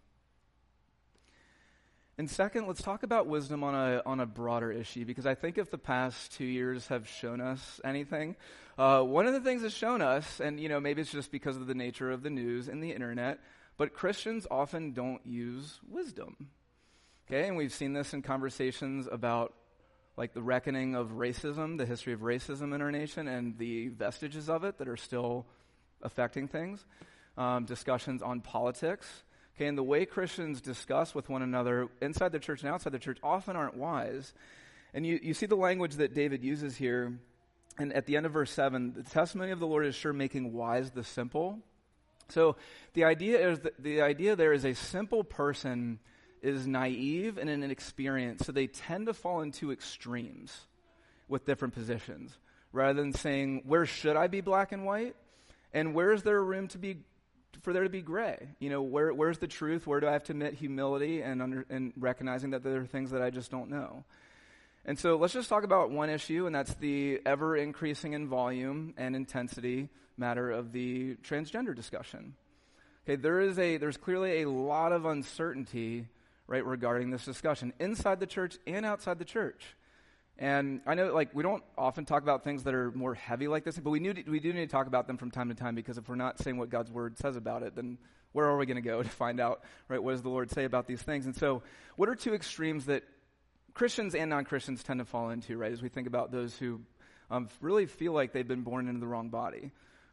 And 2.17 2.29
second, 2.29 2.67
let's 2.67 2.81
talk 2.81 3.03
about 3.03 3.27
wisdom 3.27 3.63
on 3.63 3.73
a, 3.73 4.01
on 4.05 4.19
a 4.19 4.25
broader 4.25 4.71
issue, 4.71 5.05
because 5.05 5.25
I 5.25 5.33
think 5.33 5.57
if 5.57 5.71
the 5.71 5.77
past 5.77 6.33
two 6.33 6.45
years 6.45 6.87
have 6.87 7.07
shown 7.07 7.41
us 7.41 7.81
anything, 7.83 8.35
uh, 8.77 9.01
one 9.01 9.25
of 9.25 9.33
the 9.33 9.41
things 9.41 9.63
it's 9.63 9.73
shown 9.73 10.01
us, 10.01 10.39
and 10.39 10.59
you 10.59 10.69
know, 10.69 10.79
maybe 10.79 11.01
it's 11.01 11.11
just 11.11 11.31
because 11.31 11.57
of 11.57 11.67
the 11.67 11.73
nature 11.73 12.11
of 12.11 12.21
the 12.21 12.29
news 12.29 12.67
and 12.67 12.81
the 12.83 12.91
internet, 12.91 13.39
but 13.75 13.93
Christians 13.93 14.45
often 14.51 14.93
don't 14.93 15.25
use 15.25 15.79
wisdom. 15.89 16.49
Okay, 17.33 17.47
and 17.47 17.55
we've 17.55 17.71
seen 17.71 17.93
this 17.93 18.13
in 18.13 18.21
conversations 18.21 19.07
about 19.09 19.53
like 20.17 20.33
the 20.33 20.41
reckoning 20.41 20.95
of 20.95 21.11
racism, 21.11 21.77
the 21.77 21.85
history 21.85 22.11
of 22.11 22.19
racism 22.19 22.75
in 22.75 22.81
our 22.81 22.91
nation, 22.91 23.29
and 23.29 23.57
the 23.57 23.87
vestiges 23.87 24.49
of 24.49 24.65
it 24.65 24.79
that 24.79 24.89
are 24.89 24.97
still 24.97 25.45
affecting 26.01 26.49
things. 26.49 26.85
Um, 27.37 27.63
discussions 27.63 28.21
on 28.21 28.41
politics. 28.41 29.07
Okay, 29.55 29.67
and 29.67 29.77
the 29.77 29.83
way 29.83 30.05
Christians 30.05 30.59
discuss 30.59 31.15
with 31.15 31.29
one 31.29 31.41
another 31.41 31.87
inside 32.01 32.33
the 32.33 32.39
church 32.39 32.63
and 32.63 32.69
outside 32.73 32.91
the 32.91 32.99
church 32.99 33.17
often 33.23 33.55
aren't 33.55 33.77
wise. 33.77 34.33
And 34.93 35.05
you, 35.05 35.17
you 35.23 35.33
see 35.33 35.45
the 35.45 35.55
language 35.55 35.95
that 35.95 36.13
David 36.13 36.43
uses 36.43 36.75
here. 36.75 37.17
And 37.77 37.93
at 37.93 38.07
the 38.07 38.17
end 38.17 38.25
of 38.25 38.33
verse 38.33 38.51
7, 38.51 38.91
the 38.91 39.03
testimony 39.03 39.51
of 39.51 39.61
the 39.61 39.67
Lord 39.67 39.85
is 39.85 39.95
sure 39.95 40.11
making 40.11 40.51
wise 40.51 40.91
the 40.91 41.05
simple. 41.05 41.59
So 42.27 42.57
the 42.91 43.05
idea 43.05 43.51
is 43.51 43.59
that 43.61 43.81
the 43.81 44.01
idea 44.01 44.35
there 44.35 44.51
is 44.51 44.65
a 44.65 44.73
simple 44.73 45.23
person 45.23 45.99
is 46.41 46.67
naive 46.67 47.37
and 47.37 47.49
inexperienced, 47.49 48.45
so 48.45 48.51
they 48.51 48.67
tend 48.67 49.07
to 49.07 49.13
fall 49.13 49.41
into 49.41 49.71
extremes 49.71 50.65
with 51.27 51.45
different 51.45 51.73
positions. 51.73 52.37
Rather 52.73 53.01
than 53.01 53.13
saying, 53.13 53.63
where 53.65 53.85
should 53.85 54.15
I 54.15 54.27
be 54.27 54.41
black 54.41 54.71
and 54.71 54.85
white? 54.85 55.15
And 55.73 55.93
where 55.93 56.13
is 56.13 56.23
there 56.23 56.41
room 56.41 56.67
to 56.69 56.77
be 56.77 56.97
for 57.61 57.73
there 57.73 57.83
to 57.83 57.89
be 57.89 58.01
gray? 58.01 58.47
You 58.59 58.69
know, 58.69 58.81
where, 58.81 59.13
where's 59.13 59.37
the 59.37 59.47
truth? 59.47 59.85
Where 59.85 59.99
do 59.99 60.07
I 60.07 60.13
have 60.13 60.23
to 60.25 60.31
admit 60.31 60.53
humility 60.53 61.21
and, 61.21 61.41
under, 61.41 61.65
and 61.69 61.93
recognizing 61.97 62.51
that 62.51 62.63
there 62.63 62.77
are 62.77 62.85
things 62.85 63.11
that 63.11 63.21
I 63.21 63.29
just 63.29 63.51
don't 63.51 63.69
know? 63.69 64.03
And 64.85 64.97
so 64.97 65.15
let's 65.17 65.33
just 65.33 65.47
talk 65.47 65.63
about 65.63 65.91
one 65.91 66.09
issue, 66.09 66.47
and 66.47 66.55
that's 66.55 66.73
the 66.75 67.21
ever 67.25 67.55
increasing 67.55 68.13
in 68.13 68.27
volume 68.27 68.93
and 68.97 69.15
intensity 69.15 69.89
matter 70.17 70.49
of 70.49 70.71
the 70.71 71.17
transgender 71.17 71.75
discussion. 71.75 72.35
Okay, 73.05 73.15
there 73.15 73.41
is 73.41 73.59
a, 73.59 73.77
there's 73.77 73.97
clearly 73.97 74.41
a 74.41 74.49
lot 74.49 74.91
of 74.91 75.05
uncertainty 75.05 76.07
right, 76.51 76.65
regarding 76.65 77.11
this 77.11 77.23
discussion 77.23 77.71
inside 77.79 78.19
the 78.19 78.27
church 78.27 78.57
and 78.67 78.85
outside 78.85 79.17
the 79.17 79.25
church. 79.25 79.63
And 80.37 80.81
I 80.85 80.95
know, 80.95 81.13
like, 81.13 81.33
we 81.33 81.43
don't 81.43 81.63
often 81.77 82.03
talk 82.03 82.23
about 82.23 82.43
things 82.43 82.63
that 82.63 82.73
are 82.73 82.91
more 82.91 83.13
heavy 83.13 83.47
like 83.47 83.63
this, 83.63 83.79
but 83.79 83.89
we, 83.89 84.01
need, 84.01 84.27
we 84.27 84.41
do 84.41 84.51
need 84.51 84.65
to 84.65 84.71
talk 84.71 84.87
about 84.87 85.07
them 85.07 85.15
from 85.15 85.31
time 85.31 85.47
to 85.47 85.55
time 85.55 85.75
because 85.75 85.97
if 85.97 86.09
we're 86.09 86.15
not 86.15 86.39
saying 86.39 86.57
what 86.57 86.69
God's 86.69 86.91
word 86.91 87.17
says 87.17 87.37
about 87.37 87.63
it, 87.63 87.73
then 87.73 87.97
where 88.33 88.47
are 88.47 88.57
we 88.57 88.65
going 88.65 88.75
to 88.75 88.81
go 88.81 89.01
to 89.03 89.07
find 89.07 89.39
out, 89.39 89.63
right, 89.87 90.03
what 90.03 90.11
does 90.11 90.23
the 90.23 90.29
Lord 90.29 90.51
say 90.51 90.65
about 90.65 90.87
these 90.87 91.01
things? 91.01 91.25
And 91.25 91.33
so, 91.33 91.63
what 91.95 92.09
are 92.09 92.15
two 92.15 92.33
extremes 92.33 92.87
that 92.87 93.03
Christians 93.73 94.13
and 94.13 94.29
non 94.29 94.43
Christians 94.43 94.83
tend 94.83 94.99
to 94.99 95.05
fall 95.05 95.29
into, 95.29 95.57
right, 95.57 95.71
as 95.71 95.81
we 95.81 95.87
think 95.87 96.05
about 96.05 96.33
those 96.33 96.57
who 96.57 96.81
um, 97.29 97.47
really 97.61 97.85
feel 97.85 98.11
like 98.11 98.33
they've 98.33 98.45
been 98.45 98.63
born 98.63 98.89
into 98.89 98.99
the 98.99 99.07
wrong 99.07 99.29
body? 99.29 99.71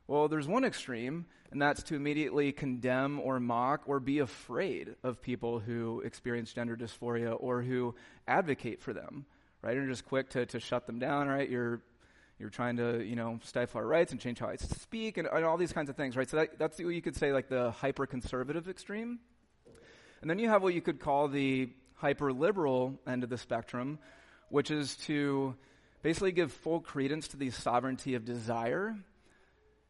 Well, 0.08 0.26
there's 0.26 0.48
one 0.48 0.64
extreme, 0.64 1.26
and 1.52 1.60
that's 1.60 1.82
to 1.84 1.94
immediately 1.94 2.50
condemn 2.50 3.20
or 3.20 3.38
mock 3.38 3.82
or 3.84 4.00
be 4.00 4.20
afraid 4.20 4.96
of 5.02 5.20
people 5.20 5.58
who 5.58 6.00
experience 6.00 6.50
gender 6.54 6.78
dysphoria 6.78 7.36
or 7.38 7.60
who 7.60 7.94
advocate 8.26 8.80
for 8.80 8.94
them, 8.94 9.26
right? 9.60 9.76
And 9.76 9.86
just 9.86 10.06
quick 10.06 10.30
to, 10.30 10.46
to 10.46 10.60
shut 10.60 10.86
them 10.86 10.98
down, 10.98 11.28
right? 11.28 11.46
You're, 11.46 11.82
you're 12.38 12.48
trying 12.48 12.78
to, 12.78 13.04
you 13.04 13.16
know, 13.16 13.38
stifle 13.44 13.82
our 13.82 13.86
rights 13.86 14.10
and 14.10 14.18
change 14.18 14.38
how 14.38 14.46
I 14.46 14.56
speak 14.56 15.18
and, 15.18 15.28
and 15.30 15.44
all 15.44 15.58
these 15.58 15.74
kinds 15.74 15.90
of 15.90 15.96
things, 15.96 16.16
right? 16.16 16.28
So 16.28 16.38
that, 16.38 16.58
that's 16.58 16.78
what 16.78 16.94
you 16.94 17.02
could 17.02 17.14
say 17.14 17.34
like 17.34 17.50
the 17.50 17.70
hyper 17.72 18.06
conservative 18.06 18.66
extreme. 18.66 19.18
And 20.22 20.30
then 20.30 20.38
you 20.38 20.48
have 20.48 20.62
what 20.62 20.72
you 20.72 20.80
could 20.80 21.00
call 21.00 21.28
the 21.28 21.68
hyper 21.96 22.32
liberal 22.32 22.98
end 23.06 23.24
of 23.24 23.28
the 23.28 23.36
spectrum, 23.36 23.98
which 24.48 24.70
is 24.70 24.96
to 25.04 25.54
basically 26.00 26.32
give 26.32 26.50
full 26.50 26.80
credence 26.80 27.28
to 27.28 27.36
the 27.36 27.50
sovereignty 27.50 28.14
of 28.14 28.24
desire 28.24 28.96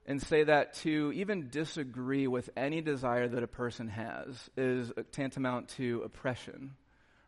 and 0.09 0.23
say 0.23 0.43
that 0.43 0.73
to 0.73 1.13
even 1.15 1.51
disagree 1.51 2.27
with 2.27 2.49
any 2.57 2.81
desire 2.81 3.29
that 3.29 3.43
a 3.43 3.47
person 3.47 3.89
has 3.89 4.49
is 4.57 4.91
tantamount 5.13 5.69
to 5.69 6.01
oppression. 6.03 6.75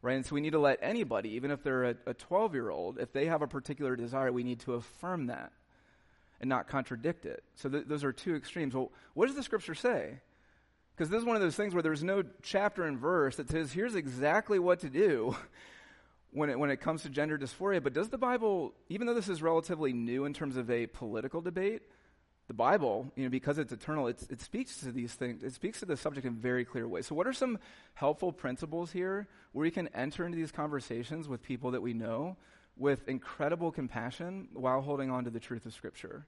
Right? 0.00 0.16
And 0.16 0.24
so 0.24 0.34
we 0.34 0.40
need 0.40 0.52
to 0.52 0.58
let 0.58 0.78
anybody, 0.80 1.34
even 1.34 1.50
if 1.50 1.62
they're 1.62 1.94
a 2.06 2.14
12 2.14 2.54
year 2.54 2.70
old, 2.70 2.98
if 2.98 3.12
they 3.12 3.26
have 3.26 3.42
a 3.42 3.46
particular 3.46 3.96
desire, 3.96 4.32
we 4.32 4.44
need 4.44 4.60
to 4.60 4.74
affirm 4.74 5.26
that 5.26 5.52
and 6.40 6.48
not 6.48 6.68
contradict 6.68 7.26
it. 7.26 7.44
So 7.56 7.68
th- 7.68 7.84
those 7.86 8.02
are 8.02 8.14
two 8.14 8.34
extremes. 8.34 8.74
Well, 8.74 8.90
what 9.12 9.26
does 9.26 9.36
the 9.36 9.42
scripture 9.42 9.74
say? 9.74 10.14
Because 10.96 11.10
this 11.10 11.18
is 11.18 11.26
one 11.26 11.36
of 11.36 11.42
those 11.42 11.56
things 11.56 11.74
where 11.74 11.82
there's 11.82 12.02
no 12.02 12.22
chapter 12.42 12.84
and 12.84 12.98
verse 12.98 13.36
that 13.36 13.50
says, 13.50 13.70
here's 13.70 13.94
exactly 13.94 14.58
what 14.58 14.80
to 14.80 14.88
do 14.88 15.36
when 16.32 16.48
it, 16.48 16.58
when 16.58 16.70
it 16.70 16.80
comes 16.80 17.02
to 17.02 17.10
gender 17.10 17.36
dysphoria. 17.36 17.82
But 17.82 17.92
does 17.92 18.08
the 18.08 18.16
Bible, 18.16 18.72
even 18.88 19.06
though 19.06 19.12
this 19.12 19.28
is 19.28 19.42
relatively 19.42 19.92
new 19.92 20.24
in 20.24 20.32
terms 20.32 20.56
of 20.56 20.70
a 20.70 20.86
political 20.86 21.42
debate, 21.42 21.82
the 22.50 22.54
Bible, 22.54 23.12
you 23.14 23.22
know, 23.22 23.30
because 23.30 23.58
it's 23.58 23.70
eternal, 23.70 24.08
it's, 24.08 24.24
it 24.24 24.40
speaks 24.40 24.78
to 24.78 24.90
these 24.90 25.14
things. 25.14 25.44
It 25.44 25.52
speaks 25.52 25.78
to 25.78 25.86
the 25.86 25.96
subject 25.96 26.26
in 26.26 26.34
very 26.34 26.64
clear 26.64 26.88
ways. 26.88 27.06
So, 27.06 27.14
what 27.14 27.28
are 27.28 27.32
some 27.32 27.60
helpful 27.94 28.32
principles 28.32 28.90
here 28.90 29.28
where 29.52 29.62
we 29.62 29.70
can 29.70 29.86
enter 29.94 30.26
into 30.26 30.34
these 30.34 30.50
conversations 30.50 31.28
with 31.28 31.44
people 31.44 31.70
that 31.70 31.80
we 31.80 31.92
know 31.92 32.36
with 32.76 33.06
incredible 33.06 33.70
compassion 33.70 34.48
while 34.52 34.80
holding 34.80 35.12
on 35.12 35.22
to 35.26 35.30
the 35.30 35.38
truth 35.38 35.64
of 35.64 35.72
Scripture? 35.72 36.26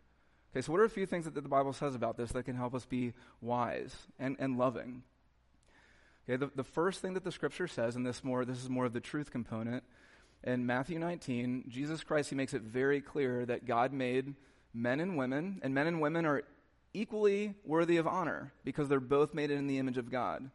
Okay, 0.53 0.63
so 0.63 0.71
what 0.71 0.81
are 0.81 0.85
a 0.85 0.89
few 0.89 1.07
things 1.07 1.25
that 1.25 1.35
the 1.35 1.43
Bible 1.43 1.73
says 1.73 1.97
about 1.97 2.17
this 2.17 2.31
that 2.31 2.45
can 2.45 2.55
help 2.55 2.73
us 2.77 2.87
be 2.87 3.15
wise 3.41 3.93
and, 4.21 4.37
and 4.39 4.57
loving? 4.57 5.03
Okay, 6.23 6.37
the, 6.37 6.53
the 6.55 6.63
first 6.63 7.03
thing 7.03 7.15
that 7.15 7.25
the 7.25 7.33
Scripture 7.33 7.67
says, 7.67 7.97
and 7.97 8.07
this 8.07 8.23
more 8.23 8.45
this 8.45 8.63
is 8.63 8.71
more 8.71 8.85
of 8.85 8.93
the 8.93 9.01
truth 9.01 9.33
component, 9.33 9.83
in 10.45 10.67
Matthew 10.67 11.01
19, 11.01 11.65
Jesus 11.67 12.05
Christ, 12.05 12.31
he 12.31 12.37
makes 12.37 12.55
it 12.55 12.63
very 12.63 13.01
clear 13.01 13.45
that 13.45 13.67
God 13.67 13.93
made 13.93 14.37
men 14.75 15.01
and 15.01 15.17
women, 15.17 15.61
and 15.63 15.75
men 15.75 15.87
and 15.87 16.01
women 16.01 16.27
are 16.27 16.43
equally 16.95 17.55
worthy 17.65 17.97
of 17.97 18.07
honor 18.07 18.53
because 18.65 18.89
they're 18.89 19.01
both 19.01 19.35
made 19.35 19.51
in 19.51 19.67
the 19.67 19.79
image 19.79 19.99
of 19.99 20.11
God. 20.11 20.51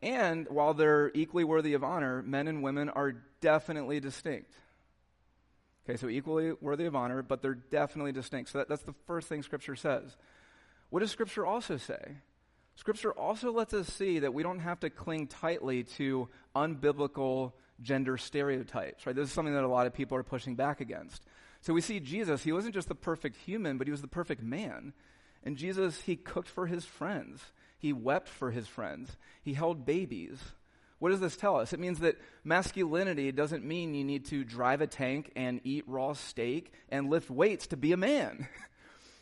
And 0.00 0.46
while 0.48 0.74
they're 0.74 1.10
equally 1.14 1.44
worthy 1.44 1.74
of 1.74 1.82
honor, 1.82 2.22
men 2.22 2.48
and 2.48 2.62
women 2.62 2.88
are 2.88 3.12
definitely 3.40 4.00
distinct. 4.00 4.52
Okay, 5.84 5.96
so 5.96 6.08
equally 6.08 6.52
worthy 6.60 6.84
of 6.84 6.94
honor, 6.94 7.22
but 7.22 7.42
they're 7.42 7.54
definitely 7.54 8.12
distinct. 8.12 8.50
So 8.50 8.58
that, 8.58 8.68
that's 8.68 8.82
the 8.82 8.94
first 9.06 9.28
thing 9.28 9.42
Scripture 9.42 9.74
says. 9.74 10.16
What 10.90 11.00
does 11.00 11.10
Scripture 11.10 11.46
also 11.46 11.78
say? 11.78 12.18
Scripture 12.76 13.12
also 13.12 13.50
lets 13.52 13.74
us 13.74 13.88
see 13.88 14.20
that 14.20 14.32
we 14.32 14.42
don't 14.42 14.60
have 14.60 14.78
to 14.80 14.90
cling 14.90 15.26
tightly 15.26 15.82
to 15.82 16.28
unbiblical 16.54 17.52
gender 17.82 18.16
stereotypes, 18.16 19.06
right? 19.06 19.16
This 19.16 19.28
is 19.28 19.32
something 19.32 19.54
that 19.54 19.64
a 19.64 19.68
lot 19.68 19.86
of 19.86 19.94
people 19.94 20.16
are 20.16 20.22
pushing 20.22 20.54
back 20.54 20.80
against. 20.80 21.24
So 21.68 21.74
we 21.74 21.82
see 21.82 22.00
Jesus, 22.00 22.44
he 22.44 22.52
wasn't 22.52 22.72
just 22.72 22.88
the 22.88 22.94
perfect 22.94 23.36
human, 23.36 23.76
but 23.76 23.86
he 23.86 23.90
was 23.90 24.00
the 24.00 24.08
perfect 24.08 24.42
man. 24.42 24.94
And 25.44 25.58
Jesus, 25.58 26.00
he 26.00 26.16
cooked 26.16 26.48
for 26.48 26.66
his 26.66 26.86
friends. 26.86 27.42
He 27.78 27.92
wept 27.92 28.26
for 28.26 28.52
his 28.52 28.66
friends. 28.66 29.18
He 29.42 29.52
held 29.52 29.84
babies. 29.84 30.38
What 30.98 31.10
does 31.10 31.20
this 31.20 31.36
tell 31.36 31.56
us? 31.56 31.74
It 31.74 31.78
means 31.78 31.98
that 31.98 32.16
masculinity 32.42 33.32
doesn't 33.32 33.66
mean 33.66 33.92
you 33.92 34.02
need 34.02 34.24
to 34.28 34.44
drive 34.44 34.80
a 34.80 34.86
tank 34.86 35.30
and 35.36 35.60
eat 35.62 35.84
raw 35.86 36.14
steak 36.14 36.72
and 36.88 37.10
lift 37.10 37.28
weights 37.28 37.66
to 37.66 37.76
be 37.76 37.92
a 37.92 37.98
man. 37.98 38.48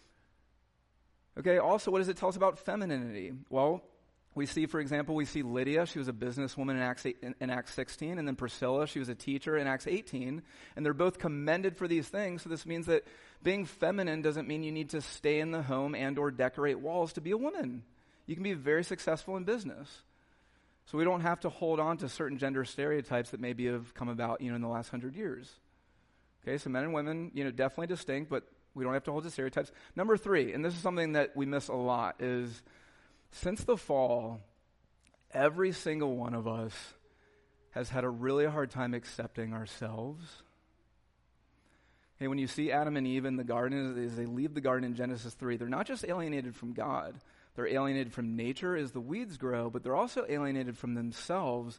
okay, 1.40 1.58
also, 1.58 1.90
what 1.90 1.98
does 1.98 2.08
it 2.08 2.16
tell 2.16 2.28
us 2.28 2.36
about 2.36 2.60
femininity? 2.60 3.32
Well, 3.50 3.82
we 4.36 4.44
see, 4.44 4.66
for 4.66 4.80
example, 4.80 5.14
we 5.14 5.24
see 5.24 5.42
Lydia, 5.42 5.86
she 5.86 5.98
was 5.98 6.08
a 6.08 6.12
businesswoman 6.12 6.72
in 6.72 6.80
Acts, 6.80 7.06
in, 7.06 7.34
in 7.40 7.48
Acts 7.48 7.72
16, 7.72 8.18
and 8.18 8.28
then 8.28 8.36
Priscilla, 8.36 8.86
she 8.86 8.98
was 8.98 9.08
a 9.08 9.14
teacher 9.14 9.56
in 9.56 9.66
Acts 9.66 9.86
18, 9.86 10.42
and 10.76 10.84
they're 10.84 10.92
both 10.92 11.18
commended 11.18 11.78
for 11.78 11.88
these 11.88 12.06
things. 12.06 12.42
So 12.42 12.50
this 12.50 12.66
means 12.66 12.84
that 12.86 13.04
being 13.42 13.64
feminine 13.64 14.20
doesn't 14.20 14.46
mean 14.46 14.62
you 14.62 14.72
need 14.72 14.90
to 14.90 15.00
stay 15.00 15.40
in 15.40 15.52
the 15.52 15.62
home 15.62 15.94
and 15.94 16.18
or 16.18 16.30
decorate 16.30 16.78
walls 16.78 17.14
to 17.14 17.22
be 17.22 17.30
a 17.30 17.36
woman. 17.36 17.82
You 18.26 18.34
can 18.34 18.44
be 18.44 18.52
very 18.52 18.84
successful 18.84 19.38
in 19.38 19.44
business. 19.44 20.02
So 20.84 20.98
we 20.98 21.04
don't 21.04 21.22
have 21.22 21.40
to 21.40 21.48
hold 21.48 21.80
on 21.80 21.96
to 21.98 22.08
certain 22.08 22.36
gender 22.36 22.66
stereotypes 22.66 23.30
that 23.30 23.40
maybe 23.40 23.66
have 23.66 23.94
come 23.94 24.10
about, 24.10 24.42
you 24.42 24.50
know, 24.50 24.56
in 24.56 24.62
the 24.62 24.68
last 24.68 24.90
hundred 24.90 25.16
years. 25.16 25.50
Okay, 26.42 26.58
so 26.58 26.68
men 26.68 26.84
and 26.84 26.92
women, 26.92 27.30
you 27.32 27.42
know, 27.42 27.50
definitely 27.50 27.86
distinct, 27.86 28.28
but 28.28 28.44
we 28.74 28.84
don't 28.84 28.92
have 28.92 29.04
to 29.04 29.12
hold 29.12 29.24
to 29.24 29.30
stereotypes. 29.30 29.72
Number 29.96 30.18
three, 30.18 30.52
and 30.52 30.62
this 30.62 30.74
is 30.74 30.80
something 30.80 31.12
that 31.12 31.34
we 31.34 31.46
miss 31.46 31.68
a 31.68 31.74
lot, 31.74 32.16
is 32.20 32.62
since 33.36 33.64
the 33.64 33.76
fall, 33.76 34.40
every 35.30 35.72
single 35.72 36.16
one 36.16 36.34
of 36.34 36.48
us 36.48 36.72
has 37.70 37.90
had 37.90 38.04
a 38.04 38.08
really 38.08 38.46
hard 38.46 38.70
time 38.70 38.94
accepting 38.94 39.52
ourselves. 39.52 40.42
Okay, 42.16 42.28
when 42.28 42.38
you 42.38 42.46
see 42.46 42.72
Adam 42.72 42.96
and 42.96 43.06
Eve 43.06 43.26
in 43.26 43.36
the 43.36 43.44
garden, 43.44 44.02
as 44.02 44.16
they 44.16 44.24
leave 44.24 44.54
the 44.54 44.62
garden 44.62 44.84
in 44.84 44.94
Genesis 44.94 45.34
3, 45.34 45.58
they're 45.58 45.68
not 45.68 45.86
just 45.86 46.04
alienated 46.08 46.56
from 46.56 46.72
God, 46.72 47.14
they're 47.54 47.68
alienated 47.68 48.14
from 48.14 48.36
nature 48.36 48.74
as 48.74 48.92
the 48.92 49.00
weeds 49.00 49.36
grow, 49.36 49.68
but 49.68 49.82
they're 49.82 49.94
also 49.94 50.24
alienated 50.28 50.78
from 50.78 50.94
themselves 50.94 51.78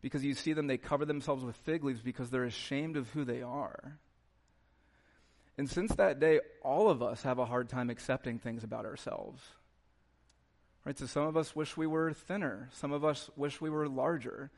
because 0.00 0.24
you 0.24 0.34
see 0.34 0.54
them, 0.54 0.66
they 0.66 0.78
cover 0.78 1.04
themselves 1.04 1.44
with 1.44 1.56
fig 1.56 1.84
leaves 1.84 2.00
because 2.00 2.30
they're 2.30 2.44
ashamed 2.44 2.96
of 2.96 3.10
who 3.10 3.24
they 3.24 3.42
are. 3.42 3.98
And 5.58 5.68
since 5.68 5.94
that 5.94 6.18
day, 6.18 6.40
all 6.62 6.88
of 6.88 7.02
us 7.02 7.22
have 7.22 7.38
a 7.38 7.46
hard 7.46 7.68
time 7.68 7.90
accepting 7.90 8.38
things 8.38 8.64
about 8.64 8.86
ourselves. 8.86 9.42
Right? 10.84 10.98
So 10.98 11.06
some 11.06 11.26
of 11.26 11.36
us 11.36 11.56
wish 11.56 11.76
we 11.76 11.86
were 11.86 12.12
thinner. 12.12 12.68
Some 12.72 12.92
of 12.92 13.04
us 13.04 13.30
wish 13.36 13.60
we 13.60 13.70
were 13.70 13.88
larger. 13.88 14.50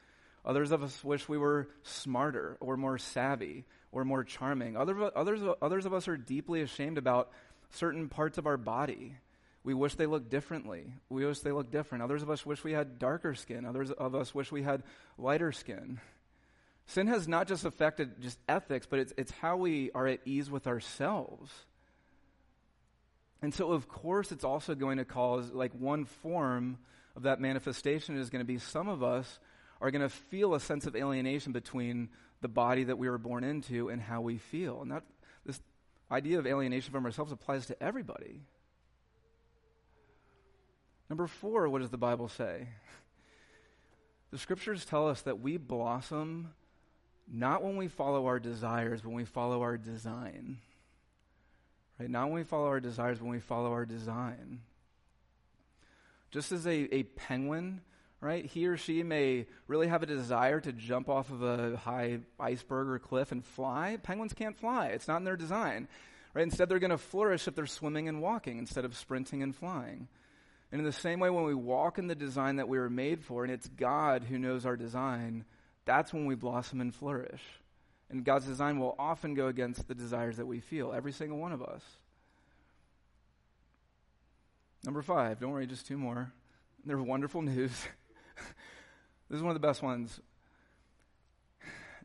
Others 0.44 0.72
of 0.72 0.82
us 0.82 1.02
wish 1.04 1.28
we 1.28 1.38
were 1.38 1.68
smarter 1.82 2.56
or 2.60 2.76
more 2.76 2.98
savvy 2.98 3.64
or 3.92 4.04
more 4.04 4.24
charming. 4.24 4.76
Other, 4.76 5.10
others, 5.16 5.40
others 5.62 5.86
of 5.86 5.94
us 5.94 6.08
are 6.08 6.16
deeply 6.16 6.62
ashamed 6.62 6.98
about 6.98 7.30
certain 7.70 8.08
parts 8.08 8.38
of 8.38 8.46
our 8.46 8.56
body 8.56 9.16
we 9.66 9.74
wish 9.74 9.96
they 9.96 10.06
looked 10.06 10.30
differently. 10.30 10.94
We 11.08 11.26
wish 11.26 11.40
they 11.40 11.50
looked 11.50 11.72
different. 11.72 12.04
Others 12.04 12.22
of 12.22 12.30
us 12.30 12.46
wish 12.46 12.62
we 12.62 12.70
had 12.70 13.00
darker 13.00 13.34
skin. 13.34 13.66
Others 13.66 13.90
of 13.90 14.14
us 14.14 14.32
wish 14.32 14.52
we 14.52 14.62
had 14.62 14.84
lighter 15.18 15.50
skin. 15.50 15.98
Sin 16.86 17.08
has 17.08 17.26
not 17.26 17.48
just 17.48 17.64
affected 17.64 18.22
just 18.22 18.38
ethics, 18.48 18.86
but 18.88 19.00
it's, 19.00 19.12
it's 19.16 19.32
how 19.32 19.56
we 19.56 19.90
are 19.92 20.06
at 20.06 20.20
ease 20.24 20.48
with 20.48 20.68
ourselves. 20.68 21.50
And 23.46 23.54
so, 23.54 23.70
of 23.70 23.86
course, 23.86 24.32
it's 24.32 24.42
also 24.42 24.74
going 24.74 24.98
to 24.98 25.04
cause, 25.04 25.52
like, 25.52 25.70
one 25.72 26.04
form 26.04 26.78
of 27.14 27.22
that 27.22 27.40
manifestation 27.40 28.18
is 28.18 28.28
going 28.28 28.40
to 28.40 28.44
be 28.44 28.58
some 28.58 28.88
of 28.88 29.04
us 29.04 29.38
are 29.80 29.92
going 29.92 30.02
to 30.02 30.08
feel 30.08 30.54
a 30.54 30.58
sense 30.58 30.84
of 30.84 30.96
alienation 30.96 31.52
between 31.52 32.08
the 32.40 32.48
body 32.48 32.82
that 32.82 32.98
we 32.98 33.08
were 33.08 33.18
born 33.18 33.44
into 33.44 33.88
and 33.88 34.02
how 34.02 34.20
we 34.20 34.38
feel. 34.38 34.82
And 34.82 34.90
that, 34.90 35.04
this 35.44 35.60
idea 36.10 36.40
of 36.40 36.46
alienation 36.48 36.90
from 36.90 37.04
ourselves 37.04 37.30
applies 37.30 37.66
to 37.66 37.80
everybody. 37.80 38.40
Number 41.08 41.28
four, 41.28 41.68
what 41.68 41.82
does 41.82 41.90
the 41.90 41.98
Bible 41.98 42.28
say? 42.28 42.66
The 44.32 44.38
scriptures 44.38 44.84
tell 44.84 45.08
us 45.08 45.22
that 45.22 45.38
we 45.38 45.56
blossom 45.56 46.52
not 47.32 47.62
when 47.62 47.76
we 47.76 47.86
follow 47.86 48.26
our 48.26 48.40
desires, 48.40 49.02
but 49.02 49.10
when 49.10 49.18
we 49.18 49.24
follow 49.24 49.62
our 49.62 49.78
design. 49.78 50.58
Right? 51.98 52.10
Not 52.10 52.26
when 52.26 52.34
we 52.34 52.44
follow 52.44 52.66
our 52.66 52.80
desires, 52.80 53.18
but 53.18 53.24
when 53.24 53.34
we 53.34 53.40
follow 53.40 53.72
our 53.72 53.86
design. 53.86 54.60
Just 56.30 56.52
as 56.52 56.66
a, 56.66 56.94
a 56.94 57.02
penguin, 57.04 57.80
right, 58.20 58.44
he 58.44 58.66
or 58.66 58.76
she 58.76 59.02
may 59.02 59.46
really 59.66 59.86
have 59.86 60.02
a 60.02 60.06
desire 60.06 60.60
to 60.60 60.72
jump 60.72 61.08
off 61.08 61.30
of 61.30 61.42
a 61.42 61.76
high 61.76 62.18
iceberg 62.38 62.88
or 62.88 62.98
cliff 62.98 63.32
and 63.32 63.44
fly, 63.44 63.96
penguins 64.02 64.34
can't 64.34 64.58
fly. 64.58 64.88
It's 64.88 65.08
not 65.08 65.18
in 65.18 65.24
their 65.24 65.36
design. 65.36 65.88
Right? 66.34 66.42
Instead, 66.42 66.68
they're 66.68 66.78
going 66.78 66.90
to 66.90 66.98
flourish 66.98 67.48
if 67.48 67.54
they're 67.54 67.66
swimming 67.66 68.08
and 68.08 68.20
walking 68.20 68.58
instead 68.58 68.84
of 68.84 68.94
sprinting 68.94 69.42
and 69.42 69.56
flying. 69.56 70.08
And 70.70 70.80
in 70.80 70.84
the 70.84 70.92
same 70.92 71.20
way, 71.20 71.30
when 71.30 71.44
we 71.44 71.54
walk 71.54 71.98
in 71.98 72.08
the 72.08 72.14
design 72.14 72.56
that 72.56 72.68
we 72.68 72.78
were 72.78 72.90
made 72.90 73.24
for, 73.24 73.44
and 73.44 73.52
it's 73.52 73.68
God 73.68 74.24
who 74.24 74.38
knows 74.38 74.66
our 74.66 74.76
design, 74.76 75.44
that's 75.86 76.12
when 76.12 76.26
we 76.26 76.34
blossom 76.34 76.80
and 76.80 76.94
flourish. 76.94 77.40
And 78.10 78.24
God's 78.24 78.46
design 78.46 78.78
will 78.78 78.94
often 78.98 79.34
go 79.34 79.48
against 79.48 79.88
the 79.88 79.94
desires 79.94 80.36
that 80.36 80.46
we 80.46 80.60
feel, 80.60 80.92
every 80.92 81.12
single 81.12 81.38
one 81.38 81.52
of 81.52 81.62
us. 81.62 81.82
Number 84.84 85.02
five, 85.02 85.40
don't 85.40 85.50
worry, 85.50 85.66
just 85.66 85.86
two 85.86 85.98
more. 85.98 86.32
There's 86.84 87.00
wonderful 87.00 87.42
news. 87.42 87.72
this 89.28 89.36
is 89.36 89.42
one 89.42 89.50
of 89.54 89.60
the 89.60 89.66
best 89.66 89.82
ones. 89.82 90.20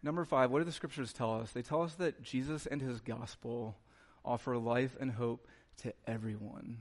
Number 0.02 0.26
five, 0.26 0.50
what 0.50 0.60
do 0.60 0.66
the 0.66 0.72
scriptures 0.72 1.14
tell 1.14 1.40
us? 1.40 1.52
They 1.52 1.62
tell 1.62 1.84
us 1.84 1.94
that 1.96 2.24
Jesus 2.24 2.66
and 2.66 2.82
his 2.82 3.00
gospel 3.02 3.78
offer 4.26 4.58
life 4.58 4.98
and 5.00 5.12
hope 5.12 5.48
to 5.84 5.94
everyone. 6.08 6.80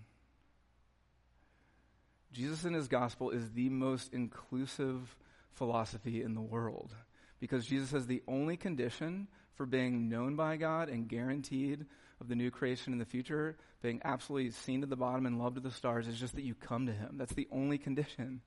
Jesus 2.33 2.65
and 2.65 2.75
his 2.75 2.89
gospel 2.89 3.31
is 3.31 3.51
the 3.51 3.69
most 3.69 4.15
inclusive 4.15 5.17
philosophy 5.53 6.23
in 6.23 6.35
the 6.35 6.41
world 6.41 6.95
because 7.41 7.67
Jesus 7.67 7.91
says 7.91 8.07
the 8.07 8.23
only 8.29 8.57
condition 8.57 9.27
for 9.55 9.67
being 9.67 10.09
known 10.09 10.37
by 10.37 10.57
God 10.57 10.89
and 10.89 11.09
guaranteed 11.09 11.87
of 12.21 12.29
the 12.29 12.35
new 12.35 12.51
creation 12.51 12.93
in 12.93 12.99
the 12.99 13.05
future, 13.05 13.57
being 13.83 14.01
absolutely 14.05 14.51
seen 14.51 14.83
to 14.83 14.87
the 14.87 14.97
bottom 14.97 15.27
and 15.27 15.39
loved 15.39 15.57
to 15.57 15.61
the 15.61 15.71
stars, 15.71 16.07
is 16.07 16.21
just 16.21 16.35
that 16.35 16.45
you 16.45 16.55
come 16.55 16.87
to 16.87 16.93
him. 16.93 17.17
That's 17.17 17.33
the 17.33 17.49
only 17.51 17.79
condition. 17.79 18.43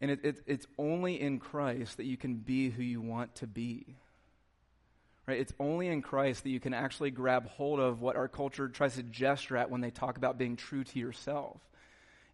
And 0.00 0.10
it, 0.10 0.20
it, 0.24 0.42
it's 0.46 0.66
only 0.78 1.20
in 1.20 1.38
Christ 1.38 1.96
that 1.96 2.06
you 2.06 2.16
can 2.16 2.34
be 2.34 2.70
who 2.70 2.82
you 2.82 3.00
want 3.00 3.34
to 3.36 3.46
be. 3.46 3.96
Right? 5.26 5.38
It's 5.38 5.52
only 5.60 5.88
in 5.88 6.02
Christ 6.02 6.42
that 6.42 6.50
you 6.50 6.60
can 6.60 6.74
actually 6.74 7.12
grab 7.12 7.46
hold 7.46 7.78
of 7.78 8.00
what 8.00 8.16
our 8.16 8.28
culture 8.28 8.68
tries 8.68 8.96
to 8.96 9.02
gesture 9.02 9.56
at 9.56 9.70
when 9.70 9.80
they 9.80 9.90
talk 9.90 10.16
about 10.16 10.38
being 10.38 10.56
true 10.56 10.84
to 10.84 10.98
yourself. 10.98 11.60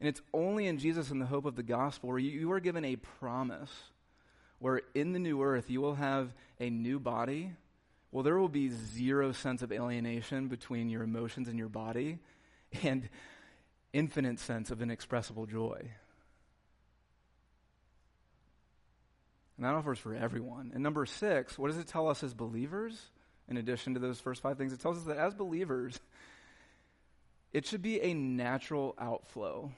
And 0.01 0.09
it's 0.09 0.23
only 0.33 0.67
in 0.67 0.79
Jesus 0.79 1.11
and 1.11 1.21
the 1.21 1.27
hope 1.27 1.45
of 1.45 1.57
the 1.57 1.63
gospel 1.63 2.09
where 2.09 2.19
you, 2.19 2.31
you 2.31 2.53
are 2.53 2.61
given 2.61 2.85
a 2.85 2.97
promise 2.97 3.73
where 4.59 4.83
in 4.95 5.13
the 5.13 5.19
new 5.19 5.43
earth 5.43 5.71
you 5.71 5.81
will 5.81 5.95
have 5.95 6.33
a 6.61 6.71
new 6.71 6.99
body. 6.99 7.53
Well, 8.11 8.23
there 8.23 8.39
will 8.39 8.49
be 8.49 8.71
zero 8.71 9.33
sense 9.33 9.63
of 9.63 9.71
alienation 9.71 10.49
between 10.49 10.89
your 10.89 11.03
emotions 11.03 11.49
and 11.49 11.59
your 11.59 11.69
body 11.69 12.19
and 12.83 13.09
infinite 13.93 14.39
sense 14.39 14.71
of 14.71 14.83
inexpressible 14.83 15.47
joy. 15.47 15.91
And 19.57 19.67
that 19.67 19.75
offers 19.75 19.99
for 19.99 20.15
everyone. 20.15 20.71
And 20.73 20.83
number 20.83 21.05
six, 21.05 21.59
what 21.59 21.69
does 21.69 21.79
it 21.79 21.89
tell 21.89 22.09
us 22.09 22.23
as 22.23 22.33
believers? 22.33 22.97
In 23.49 23.57
addition 23.57 23.95
to 23.95 24.01
those 24.01 24.21
first 24.21 24.41
five 24.41 24.57
things, 24.57 24.73
it 24.73 24.81
tells 24.81 24.99
us 24.99 25.05
that 25.05 25.17
as 25.17 25.35
believers, 25.35 25.99
it 27.53 27.67
should 27.67 27.83
be 27.83 28.01
a 28.01 28.15
natural 28.15 28.95
outflow 28.99 29.73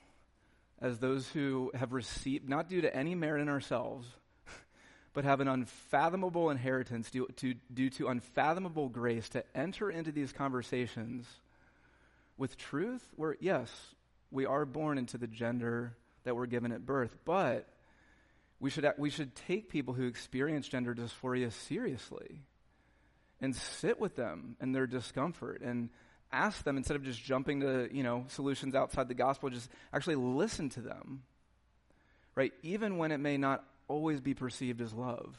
as 0.80 0.98
those 0.98 1.28
who 1.28 1.70
have 1.74 1.92
received, 1.92 2.48
not 2.48 2.68
due 2.68 2.80
to 2.82 2.94
any 2.94 3.14
merit 3.14 3.40
in 3.40 3.48
ourselves, 3.48 4.06
but 5.12 5.24
have 5.24 5.40
an 5.40 5.48
unfathomable 5.48 6.50
inheritance 6.50 7.10
due 7.10 7.26
to, 7.36 7.54
due 7.72 7.90
to 7.90 8.08
unfathomable 8.08 8.88
grace 8.88 9.28
to 9.30 9.44
enter 9.54 9.90
into 9.90 10.12
these 10.12 10.32
conversations 10.32 11.26
with 12.36 12.56
truth, 12.56 13.06
where, 13.16 13.36
yes, 13.40 13.70
we 14.30 14.46
are 14.46 14.64
born 14.64 14.98
into 14.98 15.18
the 15.18 15.26
gender 15.26 15.96
that 16.24 16.36
we're 16.36 16.46
given 16.46 16.72
at 16.72 16.86
birth, 16.86 17.16
but 17.24 17.66
we 18.60 18.70
should, 18.70 18.86
we 18.98 19.10
should 19.10 19.34
take 19.34 19.68
people 19.68 19.94
who 19.94 20.06
experience 20.06 20.68
gender 20.68 20.94
dysphoria 20.94 21.50
seriously 21.50 22.42
and 23.40 23.56
sit 23.56 23.98
with 23.98 24.16
them 24.16 24.56
and 24.60 24.74
their 24.74 24.86
discomfort 24.86 25.62
and 25.62 25.88
ask 26.30 26.62
them 26.62 26.76
instead 26.76 26.96
of 26.96 27.02
just 27.02 27.22
jumping 27.22 27.60
to, 27.60 27.88
you 27.92 28.02
know, 28.02 28.24
solutions 28.28 28.74
outside 28.74 29.08
the 29.08 29.14
gospel, 29.14 29.50
just 29.50 29.68
actually 29.92 30.14
listen 30.14 30.68
to 30.70 30.80
them. 30.80 31.22
Right? 32.36 32.52
Even 32.62 32.98
when 32.98 33.10
it 33.10 33.18
may 33.18 33.36
not 33.36 33.64
always 33.90 34.20
be 34.20 34.34
perceived 34.34 34.80
as 34.80 34.94
love. 34.94 35.36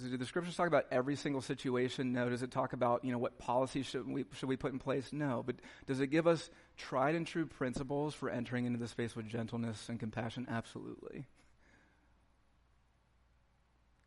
Do 0.00 0.16
the 0.16 0.24
scriptures 0.24 0.56
talk 0.56 0.68
about 0.68 0.86
every 0.92 1.16
single 1.16 1.40
situation? 1.40 2.12
No. 2.12 2.28
Does 2.28 2.44
it 2.44 2.52
talk 2.52 2.72
about, 2.72 3.04
you 3.04 3.10
know, 3.10 3.18
what 3.18 3.36
policies 3.36 3.84
should 3.84 4.06
we, 4.06 4.24
should 4.32 4.48
we 4.48 4.56
put 4.56 4.72
in 4.72 4.78
place? 4.78 5.12
No. 5.12 5.42
But 5.44 5.56
does 5.88 5.98
it 5.98 6.06
give 6.06 6.28
us 6.28 6.50
tried 6.76 7.16
and 7.16 7.26
true 7.26 7.46
principles 7.46 8.14
for 8.14 8.30
entering 8.30 8.64
into 8.64 8.78
the 8.78 8.86
space 8.86 9.16
with 9.16 9.26
gentleness 9.26 9.88
and 9.88 9.98
compassion? 9.98 10.46
Absolutely. 10.48 11.26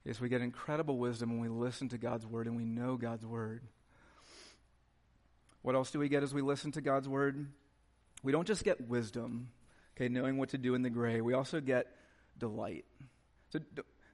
Yes, 0.06 0.22
we 0.22 0.30
get 0.30 0.42
incredible 0.42 0.98
wisdom 0.98 1.30
when 1.32 1.42
we 1.42 1.50
listen 1.50 1.90
to 1.90 1.98
God's 1.98 2.26
word 2.26 2.48
and 2.48 2.56
we 2.56 2.64
know 2.64 2.96
God's 2.96 3.26
word. 3.26 3.62
What 5.62 5.76
else 5.76 5.92
do 5.92 6.00
we 6.00 6.08
get 6.08 6.24
as 6.24 6.34
we 6.34 6.42
listen 6.42 6.72
to 6.72 6.82
God's 6.82 7.10
word? 7.10 7.48
We 8.24 8.32
don't 8.32 8.48
just 8.48 8.64
get 8.64 8.88
wisdom, 8.88 9.50
okay, 9.96 10.10
knowing 10.10 10.38
what 10.38 10.50
to 10.50 10.58
do 10.58 10.76
in 10.76 10.82
the 10.82 10.90
gray. 10.90 11.22
We 11.22 11.34
also 11.34 11.60
get 11.60 11.88
delight. 12.38 12.86
So, 13.50 13.60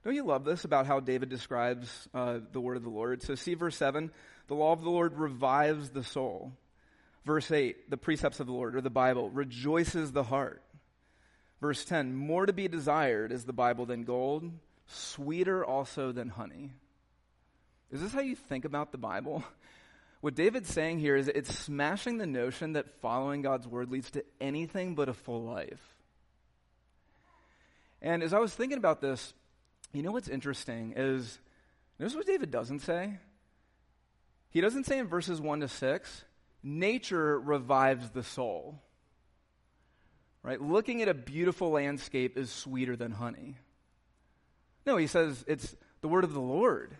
don't 0.04 0.14
you 0.14 0.24
love 0.24 0.44
this 0.44 0.64
about 0.64 0.86
how 0.86 1.00
David 1.00 1.28
describes 1.28 2.08
uh, 2.14 2.38
the 2.52 2.60
word 2.60 2.76
of 2.76 2.82
the 2.82 2.90
Lord? 2.90 3.22
So, 3.22 3.34
see 3.34 3.54
verse 3.54 3.76
7 3.76 4.10
the 4.48 4.54
law 4.54 4.72
of 4.72 4.82
the 4.82 4.90
Lord 4.90 5.18
revives 5.18 5.90
the 5.90 6.02
soul. 6.02 6.52
Verse 7.26 7.50
8, 7.50 7.90
the 7.90 7.98
precepts 7.98 8.40
of 8.40 8.46
the 8.46 8.52
Lord, 8.54 8.74
or 8.74 8.80
the 8.80 8.88
Bible, 8.88 9.28
rejoices 9.28 10.12
the 10.12 10.22
heart. 10.22 10.62
Verse 11.60 11.84
10, 11.84 12.14
more 12.14 12.46
to 12.46 12.52
be 12.54 12.68
desired 12.68 13.32
is 13.32 13.44
the 13.44 13.52
Bible 13.52 13.84
than 13.84 14.04
gold, 14.04 14.50
sweeter 14.86 15.62
also 15.62 16.12
than 16.12 16.30
honey. 16.30 16.70
Is 17.90 18.00
this 18.00 18.12
how 18.12 18.20
you 18.20 18.36
think 18.36 18.64
about 18.64 18.92
the 18.92 18.98
Bible? 18.98 19.44
What 20.20 20.34
David's 20.34 20.72
saying 20.72 20.98
here 20.98 21.16
is 21.16 21.28
it's 21.28 21.56
smashing 21.56 22.18
the 22.18 22.26
notion 22.26 22.72
that 22.72 23.00
following 23.00 23.42
God's 23.42 23.68
word 23.68 23.90
leads 23.90 24.10
to 24.12 24.24
anything 24.40 24.94
but 24.94 25.08
a 25.08 25.14
full 25.14 25.44
life. 25.44 25.96
And 28.02 28.22
as 28.22 28.32
I 28.32 28.38
was 28.38 28.52
thinking 28.52 28.78
about 28.78 29.00
this, 29.00 29.32
you 29.92 30.02
know 30.02 30.12
what's 30.12 30.28
interesting 30.28 30.94
is 30.96 31.38
notice 31.98 32.16
what 32.16 32.26
David 32.26 32.50
doesn't 32.50 32.80
say? 32.80 33.18
He 34.50 34.60
doesn't 34.60 34.86
say 34.86 34.98
in 34.98 35.06
verses 35.06 35.40
1 35.40 35.60
to 35.60 35.68
6, 35.68 36.24
nature 36.62 37.38
revives 37.38 38.10
the 38.10 38.22
soul. 38.22 38.82
Right? 40.42 40.60
Looking 40.60 41.02
at 41.02 41.08
a 41.08 41.14
beautiful 41.14 41.70
landscape 41.70 42.36
is 42.36 42.50
sweeter 42.50 42.96
than 42.96 43.12
honey. 43.12 43.56
No, 44.86 44.96
he 44.96 45.06
says 45.06 45.44
it's 45.46 45.76
the 46.00 46.08
word 46.08 46.24
of 46.24 46.32
the 46.32 46.40
Lord 46.40 46.96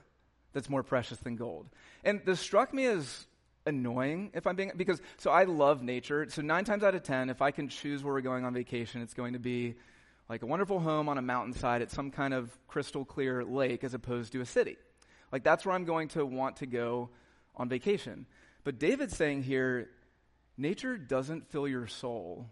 that's 0.59 0.69
more 0.69 0.83
precious 0.83 1.19
than 1.19 1.37
gold. 1.37 1.69
And 2.03 2.21
this 2.25 2.41
struck 2.41 2.75
me 2.75 2.87
as 2.87 3.27
annoying 3.65 4.31
if 4.35 4.45
I'm 4.45 4.57
being 4.57 4.73
because 4.77 5.01
so 5.19 5.31
I 5.31 5.45
love 5.45 5.83
nature. 5.85 6.27
So 6.29 6.43
9 6.43 6.65
times 6.65 6.83
out 6.83 6.97
of 6.97 7.05
10 7.05 7.31
if 7.31 7.41
I 7.41 7.53
can 7.53 7.69
choose 7.69 8.03
where 8.03 8.13
we're 8.13 8.23
going 8.23 8.45
on 8.45 8.53
vacation, 8.53 9.03
it's 9.03 9.15
going 9.15 9.35
to 9.35 9.39
be 9.39 9.77
like 10.29 10.43
a 10.43 10.47
wonderful 10.47 10.81
home 10.81 11.09
on 11.09 11.17
a 11.17 11.23
mountainside 11.23 11.81
at 11.81 11.93
some 11.93 12.11
kind 12.11 12.35
of 12.35 12.51
crystal 12.67 13.05
clear 13.05 13.45
lake 13.45 13.85
as 13.85 13.95
opposed 13.95 14.33
to 14.33 14.41
a 14.41 14.47
city. 14.47 14.77
Like 15.31 15.45
that's 15.45 15.65
where 15.65 15.77
I'm 15.77 15.85
going 15.85 16.09
to 16.09 16.27
want 16.27 16.57
to 16.57 16.67
go 16.67 17.11
on 17.55 17.69
vacation. 17.69 18.27
But 18.65 18.81
David's 18.81 19.17
saying 19.17 19.45
here 19.45 19.91
nature 20.57 20.97
doesn't 20.97 21.49
fill 21.53 21.69
your 21.69 21.87
soul 21.87 22.51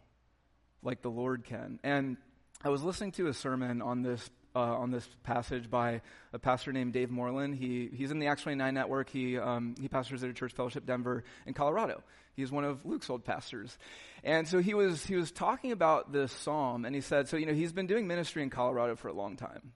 like 0.81 1.03
the 1.03 1.11
Lord 1.11 1.45
can. 1.45 1.81
And 1.83 2.19
I 2.63 2.69
was 2.69 2.85
listening 2.85 3.13
to 3.13 3.27
a 3.27 3.35
sermon 3.35 3.83
on 3.83 4.03
this 4.03 4.31
uh, 4.57 4.59
on 4.59 4.91
this 4.91 5.07
passage 5.23 5.71
by 5.71 6.01
a 6.33 6.39
pastor 6.39 6.73
named 6.73 6.95
Dave 6.95 7.11
Moreland. 7.11 7.55
He 7.55 7.91
he's 7.95 8.11
in 8.11 8.19
the 8.19 8.27
Acts 8.27 8.43
29 8.43 8.73
network. 8.73 9.11
He 9.11 9.39
um, 9.39 9.75
he 9.79 9.89
pastors 9.89 10.25
at 10.25 10.31
a 10.31 10.33
church 10.33 10.53
fellowship 10.55 10.87
Denver 10.87 11.25
in 11.45 11.53
Colorado. 11.53 12.03
He's 12.35 12.51
one 12.51 12.65
of 12.65 12.85
Luke's 12.87 13.11
old 13.11 13.25
pastors, 13.25 13.79
and 14.25 14.49
so 14.49 14.59
he 14.59 14.73
was 14.73 15.05
he 15.05 15.15
was 15.15 15.31
talking 15.31 15.73
about 15.73 16.13
this 16.13 16.33
psalm, 16.33 16.87
and 16.87 16.95
he 16.95 17.03
said, 17.03 17.29
so 17.29 17.37
you 17.37 17.45
know 17.45 17.53
he's 17.53 17.73
been 17.73 17.87
doing 17.87 18.07
ministry 18.07 18.43
in 18.43 18.51
Colorado 18.51 18.97
for 18.97 19.09
a 19.09 19.13
long 19.13 19.37
time. 19.37 19.73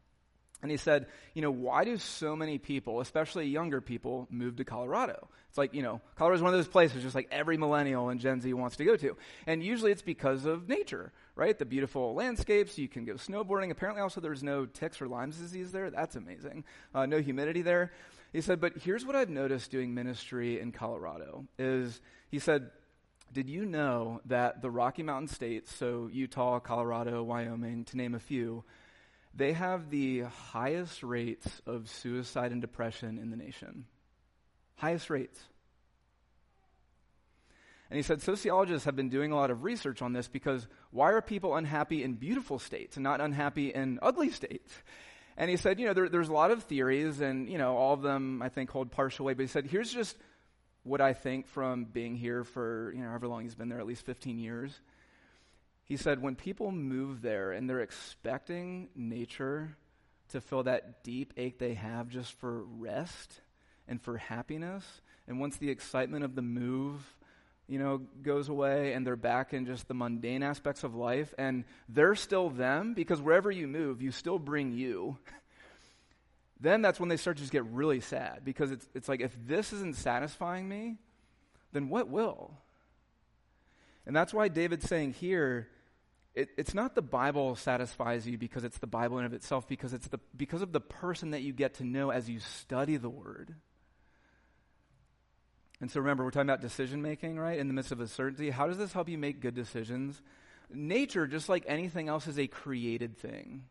And 0.62 0.70
he 0.70 0.77
said, 0.77 1.07
you 1.35 1.40
know, 1.42 1.51
why 1.51 1.85
do 1.85 1.96
so 1.96 2.37
many 2.37 2.59
people, 2.59 3.01
especially 3.01 3.46
younger 3.46 3.81
people, 3.81 4.29
move 4.31 4.57
to 4.57 4.64
Colorado? 4.64 5.29
It's 5.49 5.57
like, 5.57 5.73
you 5.75 5.83
know, 5.83 6.01
Colorado 6.16 6.37
is 6.37 6.42
one 6.42 6.53
of 6.53 6.59
those 6.59 6.68
places 6.68 7.03
just 7.03 7.14
like 7.14 7.29
every 7.31 7.57
millennial 7.57 8.11
and 8.11 8.20
Gen 8.20 8.40
Z 8.40 8.53
wants 8.53 8.77
to 8.77 8.85
go 8.85 8.94
to. 8.96 9.16
And 9.46 9.62
usually 9.62 9.90
it's 9.90 10.03
because 10.03 10.44
of 10.44 10.68
nature, 10.68 11.12
right? 11.35 11.59
The 11.59 11.64
beautiful 11.64 12.14
landscapes, 12.14 12.77
you 12.77 12.88
can 12.88 13.05
go 13.05 13.14
snowboarding. 13.14 13.70
Apparently 13.70 14.03
also 14.03 14.20
there's 14.20 14.42
no 14.42 14.66
ticks 14.66 15.01
or 15.01 15.09
Lyme's 15.09 15.38
disease 15.38 15.73
there. 15.73 15.90
That's 15.90 16.16
amazing. 16.16 16.64
Uh, 16.94 17.07
no 17.07 17.20
humidity 17.20 17.62
there. 17.62 17.90
He 18.33 18.42
said, 18.42 18.61
but 18.61 18.77
here's 18.77 19.05
what 19.05 19.16
I've 19.16 19.31
noticed 19.31 19.70
doing 19.70 19.94
ministry 19.94 20.61
in 20.61 20.73
Colorado 20.73 21.46
is, 21.59 22.01
he 22.31 22.38
said, 22.38 22.70
did 23.33 23.49
you 23.49 23.64
know 23.64 24.20
that 24.27 24.61
the 24.61 24.70
Rocky 24.70 25.03
Mountain 25.03 25.29
states, 25.29 25.75
so 25.75 26.09
Utah, 26.12 26.59
Colorado, 26.61 27.23
Wyoming, 27.23 27.85
to 27.87 27.96
name 27.96 28.14
a 28.14 28.20
few, 28.20 28.64
they 29.35 29.53
have 29.53 29.90
the 29.90 30.21
highest 30.21 31.03
rates 31.03 31.49
of 31.66 31.88
suicide 31.88 32.53
and 32.53 32.61
depression 32.61 33.19
in 33.19 33.31
the 33.31 33.37
nation. 33.37 33.87
Highest 34.77 35.11
rates. 35.11 35.40
And 37.90 37.97
he 37.97 38.03
said 38.03 38.23
sociologists 38.23 38.85
have 38.85 38.95
been 38.95 39.09
doing 39.09 39.33
a 39.33 39.37
lot 39.37 39.51
of 39.51 39.64
research 39.64 40.01
on 40.01 40.12
this 40.12 40.29
because 40.29 40.66
why 40.90 41.11
are 41.12 41.21
people 41.21 41.57
unhappy 41.57 42.05
in 42.05 42.14
beautiful 42.14 42.59
states 42.59 42.97
and 42.97 43.03
not 43.03 43.21
unhappy 43.21 43.71
in 43.71 43.99
ugly 44.01 44.31
states? 44.31 44.73
And 45.37 45.51
he 45.51 45.57
said, 45.57 45.81
you 45.81 45.87
know, 45.87 45.95
there, 45.95 46.09
there's 46.09 46.29
a 46.29 46.33
lot 46.35 46.51
of 46.51 46.64
theories, 46.64 47.21
and, 47.21 47.49
you 47.49 47.57
know, 47.57 47.77
all 47.77 47.95
of 47.95 48.03
them, 48.03 48.43
I 48.43 48.49
think, 48.49 48.71
hold 48.71 48.90
partial 48.90 49.25
weight. 49.25 49.38
But 49.38 49.45
he 49.45 49.49
said, 49.49 49.66
here's 49.66 49.93
just 49.93 50.16
what 50.83 51.01
I 51.01 51.14
think 51.14 51.49
from 51.49 51.85
being 51.85 52.14
here 52.14 52.45
for, 52.45 52.93
you 52.95 53.03
know, 53.03 53.09
however 53.09 53.27
long 53.27 53.43
he's 53.43 53.55
been 53.55 53.69
there, 53.69 53.81
at 53.81 53.87
least 53.87 54.05
15 54.05 54.38
years. 54.38 54.79
He 55.90 55.96
said, 55.96 56.22
when 56.22 56.37
people 56.37 56.70
move 56.70 57.20
there 57.20 57.50
and 57.50 57.68
they're 57.68 57.81
expecting 57.81 58.90
nature 58.94 59.76
to 60.29 60.40
fill 60.40 60.62
that 60.62 61.03
deep 61.03 61.33
ache 61.37 61.59
they 61.59 61.74
have 61.74 62.09
just 62.09 62.33
for 62.35 62.62
rest 62.62 63.40
and 63.88 64.00
for 64.00 64.16
happiness, 64.16 64.85
and 65.26 65.40
once 65.40 65.57
the 65.57 65.68
excitement 65.68 66.24
of 66.24 66.37
the 66.37 66.42
move, 66.42 67.03
you 67.66 67.81
know, 67.81 68.03
goes 68.22 68.48
away 68.48 68.92
and 68.92 69.05
they're 69.05 69.16
back 69.16 69.53
in 69.53 69.66
just 69.66 69.88
the 69.88 69.94
mundane 69.94 70.44
aspects 70.44 70.85
of 70.85 70.94
life, 70.94 71.35
and 71.38 71.64
they're 71.88 72.14
still 72.14 72.50
them, 72.50 72.94
because 72.94 73.20
wherever 73.20 73.50
you 73.50 73.66
move, 73.66 74.00
you 74.00 74.12
still 74.12 74.38
bring 74.38 74.70
you. 74.70 75.18
then 76.61 76.83
that's 76.83 77.00
when 77.00 77.09
they 77.09 77.16
start 77.16 77.37
to 77.38 77.42
just 77.42 77.53
get 77.53 77.64
really 77.64 77.98
sad, 77.98 78.42
because 78.44 78.70
it's, 78.70 78.87
it's 78.94 79.09
like, 79.09 79.20
if 79.20 79.37
this 79.44 79.72
isn't 79.72 79.96
satisfying 79.96 80.68
me, 80.68 80.98
then 81.72 81.88
what 81.88 82.09
will? 82.09 82.53
And 84.07 84.14
that's 84.14 84.33
why 84.33 84.46
David's 84.46 84.88
saying 84.88 85.14
here, 85.14 85.66
it, 86.35 86.49
it's 86.57 86.75
not 86.75 86.95
the 86.95 87.03
Bible 87.03 87.57
satisfies 87.57 88.27
you 88.27 88.38
because 88.38 88.64
it's 88.64 88.79
the 88.79 88.87
Bible 88.87 89.19
in 89.19 89.25
of 89.25 89.33
itself, 89.33 89.66
because 89.66 89.93
it's 89.93 90.09
the 90.09 90.21
because 90.37 90.62
of 90.62 90.73
the 90.73 90.81
person 90.81 91.31
that 91.31 91.43
you 91.43 91.53
get 91.53 91.75
to 91.75 91.85
know 91.85 92.11
as 92.11 92.29
you 92.29 92.38
study 92.38 92.97
the 92.97 93.11
Word. 93.11 93.55
And 95.81 95.90
so 95.90 96.01
remember, 96.01 96.25
we're 96.25 96.31
talking 96.31 96.49
about 96.49 96.61
decision 96.61 97.01
making, 97.01 97.38
right? 97.38 97.59
In 97.59 97.66
the 97.66 97.75
midst 97.75 97.90
of 97.90 98.01
uncertainty. 98.01 98.51
How 98.51 98.66
does 98.66 98.77
this 98.79 98.93
help 98.93 99.09
you 99.09 99.16
make 99.16 99.40
good 99.40 99.55
decisions? 99.55 100.21
Nature, 100.73 101.27
just 101.27 101.49
like 101.49 101.64
anything 101.66 102.09
else, 102.09 102.27
is 102.27 102.38
a 102.38 102.47
created 102.47 103.16
thing. 103.16 103.64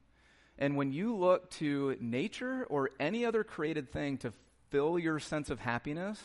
And 0.58 0.76
when 0.76 0.91
you 0.91 1.15
look 1.15 1.50
to 1.52 1.95
nature 2.02 2.65
or 2.65 2.89
any 3.00 3.26
other 3.26 3.43
created 3.43 3.91
thing 3.91 4.17
to 4.17 4.34
fill 4.69 5.00
your 5.00 5.19
sense 5.19 5.50
of 5.50 5.60
happiness, 5.60 6.19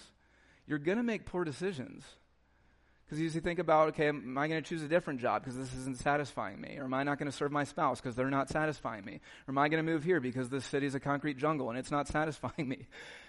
you're 0.67 0.79
going 0.79 0.97
to 0.97 1.05
make 1.05 1.27
poor 1.27 1.45
decisions. 1.45 2.03
Because 3.05 3.19
you 3.19 3.25
usually 3.25 3.43
think 3.43 3.59
about, 3.59 3.89
okay, 3.89 4.09
am 4.09 4.39
I 4.39 4.49
going 4.49 4.63
to 4.63 4.67
choose 4.67 4.83
a 4.83 4.89
different 4.89 5.21
job 5.21 5.43
because 5.43 5.59
this 5.59 5.75
isn't 5.75 5.99
satisfying 5.99 6.59
me? 6.59 6.79
Or 6.79 6.85
am 6.85 6.95
I 6.95 7.03
not 7.03 7.19
going 7.19 7.31
to 7.31 7.37
serve 7.37 7.53
my 7.53 7.65
spouse 7.65 8.01
because 8.01 8.17
they're 8.17 8.31
not 8.31 8.49
satisfying 8.49 9.05
me? 9.05 9.21
Or 9.47 9.53
am 9.53 9.59
I 9.59 9.69
going 9.69 9.85
to 9.85 9.93
move 9.93 10.05
here 10.05 10.21
because 10.21 10.49
this 10.49 10.65
city 10.65 10.87
is 10.87 10.95
a 10.95 11.01
concrete 11.01 11.37
jungle 11.37 11.69
and 11.69 11.79
it's 11.79 11.91
not 11.91 12.09
satisfying 12.09 12.67
me? 12.67 12.87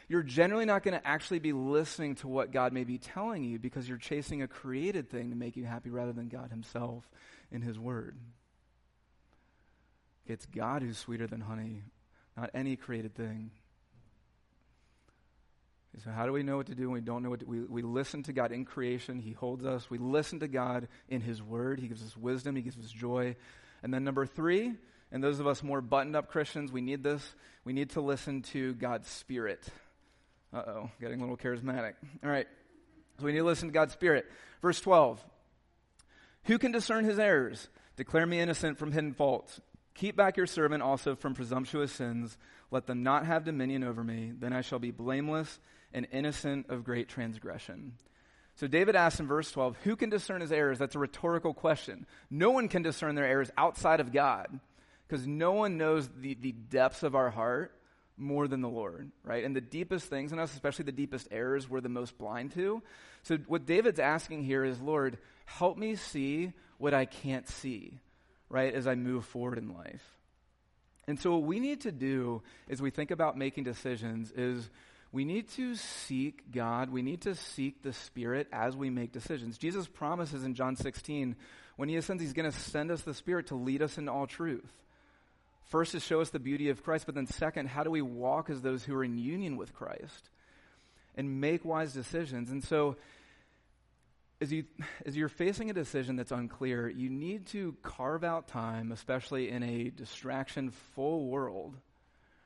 You're 0.08 0.24
generally 0.24 0.66
not 0.66 0.84
going 0.84 0.98
to 0.98 1.06
actually 1.06 1.40
be 1.40 1.52
listening 1.52 2.16
to 2.16 2.28
what 2.28 2.52
God 2.52 2.72
may 2.72 2.86
be 2.86 2.98
telling 2.98 3.44
you 3.44 3.60
because 3.60 3.90
you're 3.90 3.98
chasing 3.98 4.42
a 4.42 4.48
created 4.48 5.10
thing 5.10 5.32
to 5.32 5.36
make 5.36 5.58
you 5.58 5.66
happy 5.66 5.90
rather 5.90 6.14
than 6.14 6.30
God 6.30 6.52
Himself 6.52 7.04
in 7.52 7.62
His 7.62 7.78
Word. 7.78 8.18
It's 10.26 10.46
God 10.46 10.84
who's 10.84 10.98
sweeter 10.98 11.28
than 11.28 11.42
honey, 11.42 11.84
not 12.38 12.50
any 12.54 12.76
created 12.76 13.14
thing. 13.14 13.52
So, 16.04 16.12
how 16.12 16.26
do 16.26 16.34
we 16.34 16.44
know 16.44 16.58
what 16.58 16.68
to 16.68 16.76
do 16.76 16.90
when 16.90 16.94
we 16.94 17.02
don't 17.02 17.24
know 17.24 17.30
what 17.30 17.40
to, 17.40 17.46
we, 17.46 17.62
we 17.62 17.82
listen 17.82 18.24
to 18.24 18.34
God 18.34 18.52
in 18.52 18.66
creation? 18.66 19.20
He 19.20 19.32
holds 19.32 19.66
us. 19.66 19.90
We 19.90 19.98
listen 19.98 20.40
to 20.42 20.48
God 20.48 20.88
in 21.08 21.22
His 21.22 21.42
Word. 21.42 21.80
He 21.80 21.88
gives 21.88 22.04
us 22.04 22.18
wisdom. 22.18 22.56
He 22.56 22.62
gives 22.62 22.78
us 22.78 22.92
joy. 22.92 23.36
And 23.82 23.94
then, 23.94 24.04
number 24.04 24.26
three, 24.26 24.74
and 25.12 25.24
those 25.24 25.40
of 25.40 25.48
us 25.48 25.64
more 25.64 25.82
buttoned 25.82 26.16
up 26.16 26.30
Christians, 26.30 26.72
we 26.72 26.82
need 26.82 27.04
this. 27.04 27.24
We 27.64 27.72
need 27.72 27.92
to 27.92 28.02
listen 28.02 28.42
to 28.44 28.74
God's 28.74 29.08
Spirit. 29.08 29.66
Uh 30.54 30.64
oh, 30.68 30.90
getting 31.00 31.20
a 31.20 31.22
little 31.22 31.38
charismatic. 31.38 31.94
All 32.24 32.30
right. 32.30 32.48
So, 33.20 33.26
we 33.26 33.32
need 33.32 33.40
to 33.40 33.46
listen 33.46 33.70
to 33.70 33.74
God's 33.74 33.94
Spirit. 33.94 34.26
Verse 34.62 34.82
12 34.82 35.24
Who 36.44 36.58
can 36.58 36.72
discern 36.72 37.06
His 37.06 37.20
errors? 37.20 37.70
Declare 37.96 38.26
me 38.26 38.40
innocent 38.42 38.78
from 38.78 38.92
hidden 38.92 39.14
faults. 39.14 39.62
Keep 39.94 40.18
back 40.18 40.36
your 40.36 40.48
servant 40.48 40.84
also 40.84 41.16
from 41.16 41.36
presumptuous 41.36 41.94
sins. 41.94 42.38
Let 42.70 42.86
them 42.86 43.04
not 43.04 43.26
have 43.26 43.46
dominion 43.46 43.86
over 43.86 44.04
me. 44.04 44.34
Then 44.38 44.52
I 44.52 44.60
shall 44.60 44.80
be 44.80 44.92
blameless 44.92 45.60
and 45.96 46.06
innocent 46.12 46.70
of 46.70 46.84
great 46.84 47.08
transgression. 47.08 47.94
So 48.56 48.68
David 48.68 48.96
asks 48.96 49.20
in 49.20 49.28
verse 49.28 49.50
12, 49.50 49.78
Who 49.84 49.96
can 49.96 50.10
discern 50.10 50.42
his 50.42 50.52
errors? 50.52 50.78
That's 50.78 50.96
a 50.96 51.00
rhetorical 51.00 51.54
question. 51.54 52.06
No 52.30 52.52
one 52.52 52.68
can 52.68 52.84
discern 52.84 53.16
their 53.16 53.26
errors 53.26 53.50
outside 53.58 54.02
of 54.02 54.12
God 54.12 54.60
because 55.08 55.26
no 55.26 55.54
one 55.54 55.78
knows 55.78 56.10
the, 56.20 56.36
the 56.36 56.52
depths 56.52 57.02
of 57.02 57.16
our 57.16 57.30
heart 57.32 57.72
more 58.18 58.48
than 58.48 58.62
the 58.62 58.70
Lord, 58.70 59.12
right? 59.24 59.44
And 59.44 59.56
the 59.56 59.62
deepest 59.62 60.08
things 60.08 60.32
in 60.32 60.40
us, 60.40 60.54
especially 60.54 60.86
the 60.86 60.92
deepest 60.92 61.30
errors, 61.32 61.70
we're 61.70 61.82
the 61.82 61.90
most 61.90 62.18
blind 62.18 62.54
to. 62.54 62.82
So 63.24 63.38
what 63.48 63.66
David's 63.66 64.00
asking 64.00 64.44
here 64.44 64.64
is, 64.64 64.80
Lord, 64.80 65.18
help 65.46 65.78
me 65.78 65.96
see 65.96 66.52
what 66.78 66.94
I 66.94 67.06
can't 67.06 67.48
see, 67.48 68.00
right, 68.50 68.74
as 68.74 68.86
I 68.86 68.96
move 68.96 69.26
forward 69.26 69.58
in 69.58 69.74
life. 69.74 70.04
And 71.08 71.20
so, 71.20 71.32
what 71.34 71.44
we 71.44 71.60
need 71.60 71.82
to 71.82 71.92
do 71.92 72.42
as 72.70 72.82
we 72.82 72.90
think 72.90 73.12
about 73.12 73.38
making 73.38 73.64
decisions 73.64 74.32
is 74.32 74.70
we 75.16 75.24
need 75.24 75.48
to 75.52 75.76
seek 75.76 76.52
God. 76.52 76.90
We 76.90 77.02
need 77.02 77.22
to 77.22 77.36
seek 77.36 77.82
the 77.82 77.94
Spirit 77.94 78.50
as 78.52 78.76
we 78.76 78.90
make 78.90 79.14
decisions. 79.14 79.58
Jesus 79.58 79.88
promises 79.88 80.44
in 80.44 80.56
John 80.56 80.76
16, 80.76 81.38
when 81.78 81.88
He 81.88 81.96
ascends, 81.96 82.22
He's 82.22 82.34
going 82.34 82.52
to 82.52 82.60
send 82.60 82.92
us 82.92 83.02
the 83.04 83.14
Spirit 83.14 83.48
to 83.48 83.56
lead 83.56 83.82
us 83.82 83.98
into 83.98 84.12
all 84.12 84.28
truth. 84.28 84.70
First, 85.64 85.94
to 85.94 86.02
show 86.02 86.20
us 86.20 86.32
the 86.32 86.40
beauty 86.40 86.68
of 86.68 86.84
Christ, 86.84 87.06
but 87.06 87.16
then, 87.16 87.28
second, 87.28 87.70
how 87.70 87.86
do 87.86 87.92
we 87.92 88.02
walk 88.02 88.50
as 88.50 88.62
those 88.62 88.84
who 88.84 88.94
are 88.94 89.06
in 89.06 89.18
union 89.18 89.56
with 89.56 89.74
Christ 89.74 90.30
and 91.16 91.40
make 91.40 91.64
wise 91.64 91.94
decisions? 91.94 92.52
And 92.52 92.62
so, 92.62 92.98
as, 94.42 94.52
you, 94.52 94.66
as 95.06 95.16
you're 95.16 95.30
facing 95.30 95.70
a 95.70 95.74
decision 95.74 96.18
that's 96.18 96.34
unclear, 96.34 96.90
you 96.90 97.10
need 97.10 97.46
to 97.48 97.78
carve 97.84 98.26
out 98.26 98.50
time, 98.50 98.92
especially 98.92 99.50
in 99.50 99.64
a 99.64 99.92
distraction 99.92 100.72
full 100.94 101.28
world, 101.28 101.78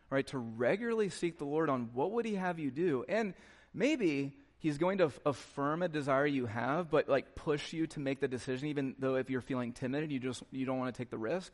right, 0.09 0.25
to 0.27 0.37
regularly 0.37 1.09
seek 1.09 1.37
the 1.37 1.45
Lord 1.45 1.69
on 1.69 1.89
what 1.93 2.11
would 2.11 2.25
he 2.25 2.35
have 2.35 2.59
you 2.59 2.71
do. 2.71 3.05
And 3.07 3.33
maybe 3.73 4.33
he's 4.57 4.77
going 4.77 4.99
to 4.99 5.05
f- 5.05 5.19
affirm 5.25 5.83
a 5.83 5.87
desire 5.87 6.25
you 6.25 6.45
have, 6.45 6.89
but 6.89 7.07
like 7.09 7.35
push 7.35 7.73
you 7.73 7.87
to 7.87 7.99
make 7.99 8.19
the 8.19 8.27
decision, 8.27 8.67
even 8.69 8.95
though 8.99 9.15
if 9.15 9.29
you're 9.29 9.41
feeling 9.41 9.73
timid 9.73 10.03
and 10.03 10.11
you 10.11 10.19
just 10.19 10.43
you 10.51 10.65
don't 10.65 10.79
want 10.79 10.93
to 10.93 10.97
take 10.97 11.09
the 11.09 11.17
risk. 11.17 11.53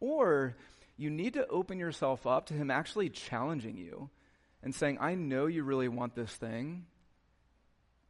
Or 0.00 0.56
you 0.96 1.10
need 1.10 1.34
to 1.34 1.46
open 1.46 1.78
yourself 1.78 2.26
up 2.26 2.46
to 2.46 2.54
him 2.54 2.70
actually 2.70 3.08
challenging 3.08 3.76
you 3.76 4.10
and 4.62 4.74
saying, 4.74 4.98
I 5.00 5.14
know 5.14 5.46
you 5.46 5.64
really 5.64 5.88
want 5.88 6.14
this 6.14 6.32
thing 6.32 6.86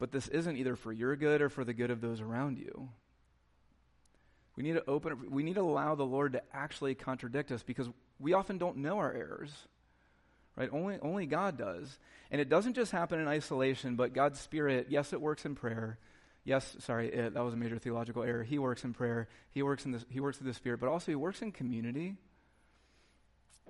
but 0.03 0.11
this 0.11 0.27
isn't 0.27 0.57
either 0.57 0.75
for 0.75 0.91
your 0.91 1.15
good 1.15 1.41
or 1.41 1.47
for 1.47 1.63
the 1.63 1.73
good 1.73 1.89
of 1.89 2.01
those 2.01 2.19
around 2.19 2.57
you. 2.57 2.89
We 4.57 4.63
need 4.63 4.73
to 4.73 4.83
open 4.85 5.31
we 5.31 5.43
need 5.43 5.55
to 5.55 5.61
allow 5.61 5.95
the 5.95 6.05
Lord 6.05 6.33
to 6.33 6.41
actually 6.53 6.93
contradict 6.93 7.53
us 7.53 7.63
because 7.63 7.87
we 8.19 8.33
often 8.33 8.57
don't 8.57 8.79
know 8.79 8.97
our 8.97 9.13
errors. 9.13 9.51
Right? 10.55 10.69
Only 10.71 10.99
only 11.01 11.25
God 11.25 11.57
does. 11.57 11.97
And 12.29 12.39
it 12.39 12.49
doesn't 12.49 12.73
just 12.73 12.91
happen 12.91 13.19
in 13.19 13.27
isolation, 13.27 13.95
but 13.95 14.13
God's 14.13 14.39
spirit, 14.39 14.87
yes, 14.89 15.13
it 15.13 15.21
works 15.21 15.45
in 15.45 15.55
prayer. 15.55 15.97
Yes, 16.45 16.75
sorry, 16.79 17.07
it, 17.07 17.33
that 17.35 17.43
was 17.43 17.53
a 17.53 17.57
major 17.57 17.77
theological 17.77 18.23
error. 18.23 18.43
He 18.43 18.59
works 18.59 18.83
in 18.83 18.93
prayer. 18.93 19.29
He 19.51 19.63
works 19.63 19.85
in 19.85 19.91
the, 19.93 20.03
he 20.09 20.19
works 20.19 20.37
through 20.37 20.47
the 20.47 20.53
spirit, 20.53 20.79
but 20.79 20.89
also 20.89 21.11
he 21.11 21.15
works 21.15 21.41
in 21.41 21.51
community. 21.51 22.15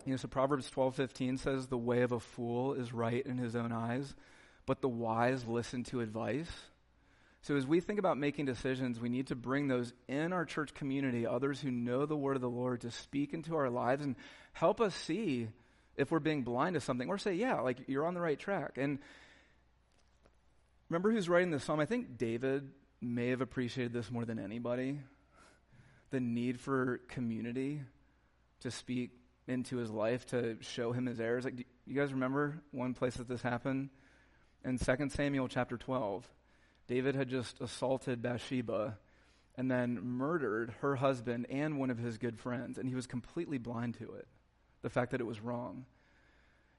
You 0.05 0.11
know, 0.11 0.17
so 0.17 0.27
Proverbs 0.27 0.69
12:15 0.71 1.39
says 1.39 1.67
the 1.67 1.77
way 1.77 2.01
of 2.01 2.11
a 2.11 2.19
fool 2.19 2.73
is 2.73 2.93
right 2.93 3.25
in 3.25 3.37
his 3.37 3.55
own 3.55 3.71
eyes, 3.71 4.15
but 4.65 4.81
the 4.81 4.89
wise 4.89 5.45
listen 5.45 5.83
to 5.85 6.01
advice. 6.01 6.51
So, 7.41 7.57
as 7.57 7.67
we 7.67 7.81
think 7.81 7.99
about 7.99 8.17
making 8.17 8.45
decisions, 8.45 9.01
we 9.01 9.09
need 9.09 9.27
to 9.27 9.35
bring 9.35 9.67
those 9.67 9.93
in 10.07 10.31
our 10.31 10.45
church 10.45 10.73
community, 10.73 11.27
others 11.27 11.59
who 11.59 11.71
know 11.71 12.05
the 12.05 12.15
word 12.15 12.37
of 12.37 12.41
the 12.41 12.49
Lord, 12.49 12.81
to 12.81 12.91
speak 12.91 13.33
into 13.33 13.55
our 13.55 13.69
lives 13.69 14.01
and 14.01 14.15
help 14.53 14.79
us 14.79 14.95
see 14.95 15.49
if 15.97 16.11
we're 16.11 16.19
being 16.19 16.43
blind 16.43 16.75
to 16.75 16.81
something, 16.81 17.09
or 17.09 17.17
say, 17.17 17.33
yeah, 17.33 17.61
like 17.61 17.77
you're 17.87 18.05
on 18.05 18.13
the 18.13 18.21
right 18.21 18.39
track. 18.39 18.77
And 18.77 18.99
remember 20.89 21.11
who's 21.11 21.29
writing 21.29 21.51
this 21.51 21.63
psalm? 21.63 21.79
I 21.79 21.85
think 21.85 22.17
David 22.17 22.69
may 23.01 23.29
have 23.29 23.41
appreciated 23.41 23.93
this 23.93 24.09
more 24.09 24.25
than 24.25 24.39
anybody 24.39 24.99
the 26.11 26.19
need 26.19 26.59
for 26.59 26.99
community 27.07 27.81
to 28.59 28.69
speak 28.69 29.11
into 29.47 29.77
his 29.77 29.89
life, 29.89 30.27
to 30.27 30.57
show 30.61 30.91
him 30.91 31.07
his 31.07 31.19
errors. 31.19 31.43
Like, 31.43 31.65
you 31.87 31.95
guys 31.95 32.13
remember 32.13 32.61
one 32.71 32.93
place 32.93 33.15
that 33.15 33.27
this 33.27 33.41
happened? 33.41 33.89
in 34.65 34.77
2 34.77 35.09
Samuel 35.09 35.47
chapter 35.47 35.77
12. 35.77 36.27
David 36.87 37.15
had 37.15 37.29
just 37.29 37.61
assaulted 37.61 38.21
Bathsheba 38.21 38.97
and 39.55 39.69
then 39.69 39.99
murdered 40.01 40.73
her 40.81 40.95
husband 40.95 41.45
and 41.49 41.79
one 41.79 41.89
of 41.89 41.97
his 41.97 42.17
good 42.17 42.39
friends, 42.39 42.77
and 42.77 42.89
he 42.89 42.95
was 42.95 43.07
completely 43.07 43.57
blind 43.57 43.95
to 43.95 44.13
it, 44.13 44.27
the 44.83 44.89
fact 44.89 45.11
that 45.11 45.21
it 45.21 45.25
was 45.25 45.41
wrong. 45.41 45.85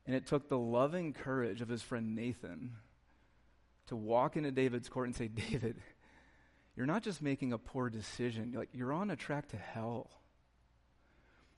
And 0.06 0.14
it 0.14 0.26
took 0.26 0.48
the 0.48 0.58
loving 0.58 1.12
courage 1.12 1.60
of 1.60 1.68
his 1.68 1.82
friend 1.82 2.14
Nathan 2.14 2.76
to 3.88 3.96
walk 3.96 4.36
into 4.36 4.52
David's 4.52 4.88
court 4.88 5.06
and 5.06 5.16
say, 5.16 5.28
David, 5.50 5.82
you're 6.76 6.86
not 6.86 7.02
just 7.02 7.20
making 7.20 7.52
a 7.52 7.58
poor 7.58 7.90
decision, 7.90 8.50
you're, 8.52 8.60
like, 8.60 8.70
you're 8.72 8.92
on 8.92 9.10
a 9.10 9.16
track 9.16 9.48
to 9.48 9.56
hell 9.56 10.10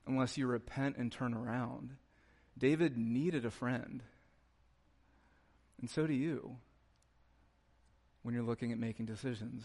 unless 0.06 0.38
you 0.38 0.46
repent 0.46 0.96
and 0.96 1.12
turn 1.12 1.34
around. 1.34 1.96
David 2.56 2.96
needed 2.96 3.44
a 3.44 3.50
friend. 3.50 4.02
And 5.80 5.90
so 5.90 6.06
do 6.06 6.14
you 6.14 6.56
when 8.26 8.34
you're 8.34 8.42
looking 8.42 8.72
at 8.72 8.78
making 8.78 9.06
decisions. 9.06 9.64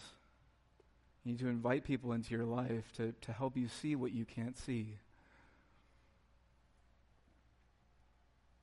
You 1.24 1.32
need 1.32 1.40
to 1.40 1.48
invite 1.48 1.82
people 1.82 2.12
into 2.12 2.32
your 2.32 2.44
life 2.44 2.92
to, 2.96 3.12
to 3.22 3.32
help 3.32 3.56
you 3.56 3.66
see 3.66 3.96
what 3.96 4.12
you 4.12 4.24
can't 4.24 4.56
see. 4.56 4.98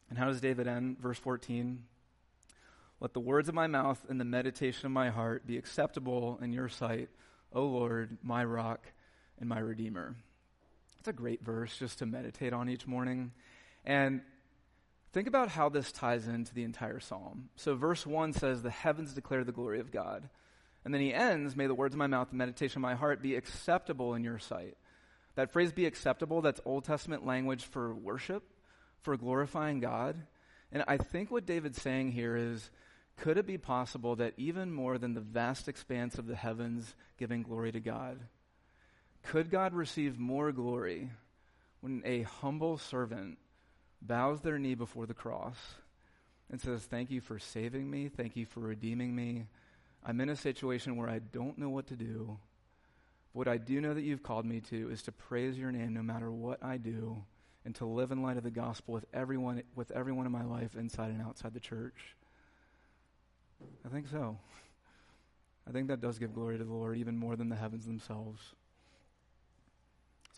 And 0.09 0.17
how 0.17 0.25
does 0.25 0.41
David 0.41 0.67
end? 0.67 0.99
Verse 0.99 1.19
14 1.19 1.83
Let 2.99 3.13
the 3.13 3.19
words 3.19 3.49
of 3.49 3.55
my 3.55 3.67
mouth 3.67 4.05
and 4.09 4.19
the 4.19 4.25
meditation 4.25 4.85
of 4.85 4.91
my 4.91 5.09
heart 5.09 5.45
be 5.45 5.57
acceptable 5.57 6.39
in 6.41 6.53
your 6.53 6.69
sight, 6.69 7.09
O 7.53 7.65
Lord, 7.65 8.17
my 8.23 8.43
rock 8.43 8.91
and 9.39 9.47
my 9.47 9.59
redeemer. 9.59 10.15
It's 10.99 11.07
a 11.07 11.13
great 11.13 11.43
verse 11.43 11.77
just 11.77 11.99
to 11.99 12.05
meditate 12.05 12.53
on 12.53 12.69
each 12.69 12.85
morning. 12.85 13.31
And 13.85 14.21
Think 15.11 15.27
about 15.27 15.49
how 15.49 15.69
this 15.69 15.91
ties 15.91 16.27
into 16.27 16.53
the 16.53 16.63
entire 16.63 16.99
psalm. 16.99 17.49
So, 17.55 17.75
verse 17.75 18.05
1 18.05 18.33
says, 18.33 18.61
The 18.61 18.69
heavens 18.69 19.13
declare 19.13 19.43
the 19.43 19.51
glory 19.51 19.79
of 19.79 19.91
God. 19.91 20.29
And 20.85 20.93
then 20.93 21.01
he 21.01 21.13
ends, 21.13 21.55
May 21.55 21.65
the 21.65 21.73
words 21.73 21.95
of 21.95 21.99
my 21.99 22.07
mouth 22.07 22.29
and 22.29 22.37
meditation 22.37 22.77
of 22.77 22.83
my 22.83 22.93
heart 22.93 23.21
be 23.21 23.35
acceptable 23.35 24.13
in 24.13 24.23
your 24.23 24.37
sight. 24.37 24.77
That 25.35 25.51
phrase, 25.51 25.71
be 25.71 25.87
acceptable, 25.87 26.41
that's 26.41 26.61
Old 26.63 26.83
Testament 26.83 27.25
language 27.25 27.63
for 27.63 27.93
worship, 27.95 28.43
for 29.01 29.17
glorifying 29.17 29.79
God. 29.79 30.15
And 30.71 30.83
I 30.87 30.97
think 30.97 31.31
what 31.31 31.45
David's 31.45 31.81
saying 31.81 32.11
here 32.11 32.35
is 32.35 32.69
could 33.17 33.37
it 33.37 33.45
be 33.45 33.57
possible 33.57 34.15
that 34.15 34.33
even 34.37 34.71
more 34.71 34.97
than 34.97 35.13
the 35.13 35.21
vast 35.21 35.67
expanse 35.67 36.17
of 36.17 36.27
the 36.27 36.35
heavens 36.35 36.95
giving 37.17 37.43
glory 37.43 37.71
to 37.73 37.79
God, 37.79 38.19
could 39.23 39.49
God 39.49 39.73
receive 39.73 40.17
more 40.17 40.51
glory 40.51 41.09
when 41.81 42.01
a 42.05 42.21
humble 42.21 42.77
servant 42.77 43.37
bows 44.01 44.41
their 44.41 44.57
knee 44.57 44.75
before 44.75 45.05
the 45.05 45.13
cross 45.13 45.57
and 46.49 46.61
says, 46.61 46.83
Thank 46.83 47.11
you 47.11 47.19
for 47.19 47.39
saving 47.39 47.89
me. 47.89 48.07
Thank 48.07 48.37
you 48.37 48.45
for 48.45 48.61
redeeming 48.61 49.13
me. 49.15 49.47
I'm 50.05 50.21
in 50.21 50.29
a 50.29 50.35
situation 50.35 50.95
where 50.95 51.09
I 51.09 51.19
don't 51.19 51.57
know 51.57 51.69
what 51.69 51.87
to 51.87 51.97
do. 51.97 52.37
What 53.33 53.49
I 53.49 53.57
do 53.57 53.81
know 53.81 53.93
that 53.93 54.01
you've 54.01 54.23
called 54.23 54.45
me 54.45 54.61
to 54.69 54.89
is 54.89 55.03
to 55.03 55.11
praise 55.11 55.57
your 55.57 55.71
name 55.71 55.93
no 55.93 56.01
matter 56.01 56.31
what 56.31 56.63
I 56.63 56.77
do 56.77 57.23
and 57.65 57.75
to 57.75 57.85
live 57.85 58.11
in 58.11 58.21
light 58.21 58.37
of 58.37 58.43
the 58.43 58.51
gospel 58.51 58.93
with 58.93 59.05
everyone 59.13 59.63
with 59.75 59.91
everyone 59.91 60.25
in 60.25 60.31
my 60.31 60.43
life 60.43 60.75
inside 60.75 61.11
and 61.11 61.21
outside 61.21 61.53
the 61.53 61.59
church. 61.59 62.15
I 63.85 63.89
think 63.89 64.07
so. 64.07 64.37
I 65.67 65.71
think 65.71 65.87
that 65.89 66.01
does 66.01 66.17
give 66.17 66.33
glory 66.33 66.57
to 66.57 66.63
the 66.63 66.73
Lord 66.73 66.97
even 66.97 67.17
more 67.17 67.35
than 67.35 67.49
the 67.49 67.55
heavens 67.55 67.85
themselves. 67.85 68.41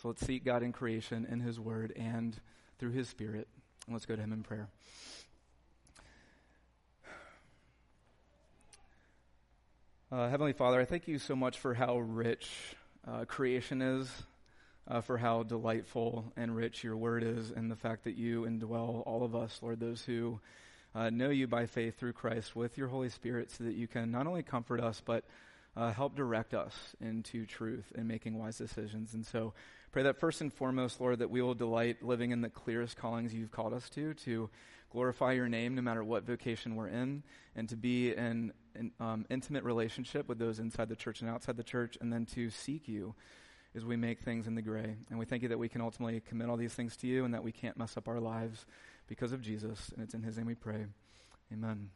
So 0.01 0.07
let's 0.07 0.25
seek 0.25 0.43
God 0.43 0.63
in 0.63 0.71
creation, 0.71 1.27
in 1.29 1.39
His 1.39 1.59
Word, 1.59 1.93
and 1.95 2.39
through 2.79 2.91
His 2.91 3.07
Spirit. 3.07 3.47
And 3.85 3.93
let's 3.93 4.05
go 4.05 4.15
to 4.15 4.21
Him 4.21 4.33
in 4.33 4.41
prayer. 4.43 4.67
Uh, 10.11 10.27
Heavenly 10.27 10.53
Father, 10.53 10.81
I 10.81 10.85
thank 10.85 11.07
you 11.07 11.19
so 11.19 11.35
much 11.35 11.59
for 11.59 11.73
how 11.73 11.99
rich 11.99 12.49
uh, 13.07 13.23
creation 13.25 13.81
is, 13.81 14.11
uh, 14.87 15.01
for 15.01 15.17
how 15.17 15.43
delightful 15.43 16.31
and 16.35 16.55
rich 16.55 16.83
your 16.83 16.97
word 16.97 17.23
is, 17.23 17.51
and 17.51 17.69
the 17.69 17.75
fact 17.75 18.03
that 18.03 18.15
you 18.15 18.43
indwell 18.43 19.03
all 19.05 19.23
of 19.23 19.35
us, 19.35 19.59
Lord, 19.61 19.79
those 19.79 20.03
who 20.03 20.39
uh, 20.93 21.09
know 21.09 21.29
you 21.29 21.47
by 21.47 21.65
faith 21.65 21.97
through 21.97 22.13
Christ 22.13 22.55
with 22.55 22.77
your 22.77 22.87
Holy 22.87 23.09
Spirit, 23.09 23.51
so 23.51 23.63
that 23.63 23.75
you 23.75 23.87
can 23.87 24.11
not 24.11 24.27
only 24.27 24.43
comfort 24.43 24.81
us, 24.81 25.01
but 25.03 25.23
uh, 25.77 25.91
help 25.91 26.15
direct 26.15 26.53
us 26.53 26.73
into 26.99 27.45
truth 27.45 27.91
and 27.95 28.07
making 28.07 28.37
wise 28.37 28.57
decisions. 28.57 29.13
And 29.13 29.25
so, 29.25 29.53
Pray 29.91 30.03
that 30.03 30.21
first 30.21 30.39
and 30.39 30.53
foremost, 30.53 31.01
Lord, 31.01 31.19
that 31.19 31.29
we 31.29 31.41
will 31.41 31.53
delight 31.53 32.01
living 32.01 32.31
in 32.31 32.39
the 32.39 32.49
clearest 32.49 32.95
callings 32.95 33.33
you've 33.33 33.51
called 33.51 33.73
us 33.73 33.89
to, 33.89 34.13
to 34.13 34.49
glorify 34.89 35.33
your 35.33 35.49
name 35.49 35.75
no 35.75 35.81
matter 35.81 36.01
what 36.01 36.25
vocation 36.25 36.77
we're 36.77 36.87
in, 36.87 37.23
and 37.57 37.67
to 37.67 37.75
be 37.75 38.13
in 38.13 38.53
an 38.75 38.91
um, 39.01 39.25
intimate 39.29 39.65
relationship 39.65 40.29
with 40.29 40.39
those 40.39 40.59
inside 40.59 40.87
the 40.87 40.95
church 40.95 41.19
and 41.19 41.29
outside 41.29 41.57
the 41.57 41.63
church, 41.63 41.97
and 41.99 42.11
then 42.11 42.25
to 42.27 42.49
seek 42.49 42.87
you 42.87 43.13
as 43.75 43.85
we 43.85 43.95
make 43.95 44.21
things 44.21 44.47
in 44.47 44.55
the 44.55 44.61
gray. 44.61 44.95
And 45.09 45.17
we 45.17 45.25
thank 45.25 45.43
you 45.43 45.49
that 45.49 45.59
we 45.59 45.69
can 45.69 45.81
ultimately 45.81 46.19
commit 46.19 46.49
all 46.49 46.57
these 46.57 46.73
things 46.73 46.97
to 46.97 47.07
you 47.07 47.25
and 47.25 47.33
that 47.33 47.43
we 47.43 47.51
can't 47.51 47.77
mess 47.77 47.97
up 47.97 48.07
our 48.07 48.19
lives 48.19 48.65
because 49.07 49.31
of 49.31 49.41
Jesus. 49.41 49.89
And 49.93 50.03
it's 50.03 50.13
in 50.13 50.23
his 50.23 50.37
name 50.37 50.47
we 50.47 50.55
pray. 50.55 50.85
Amen. 51.51 51.89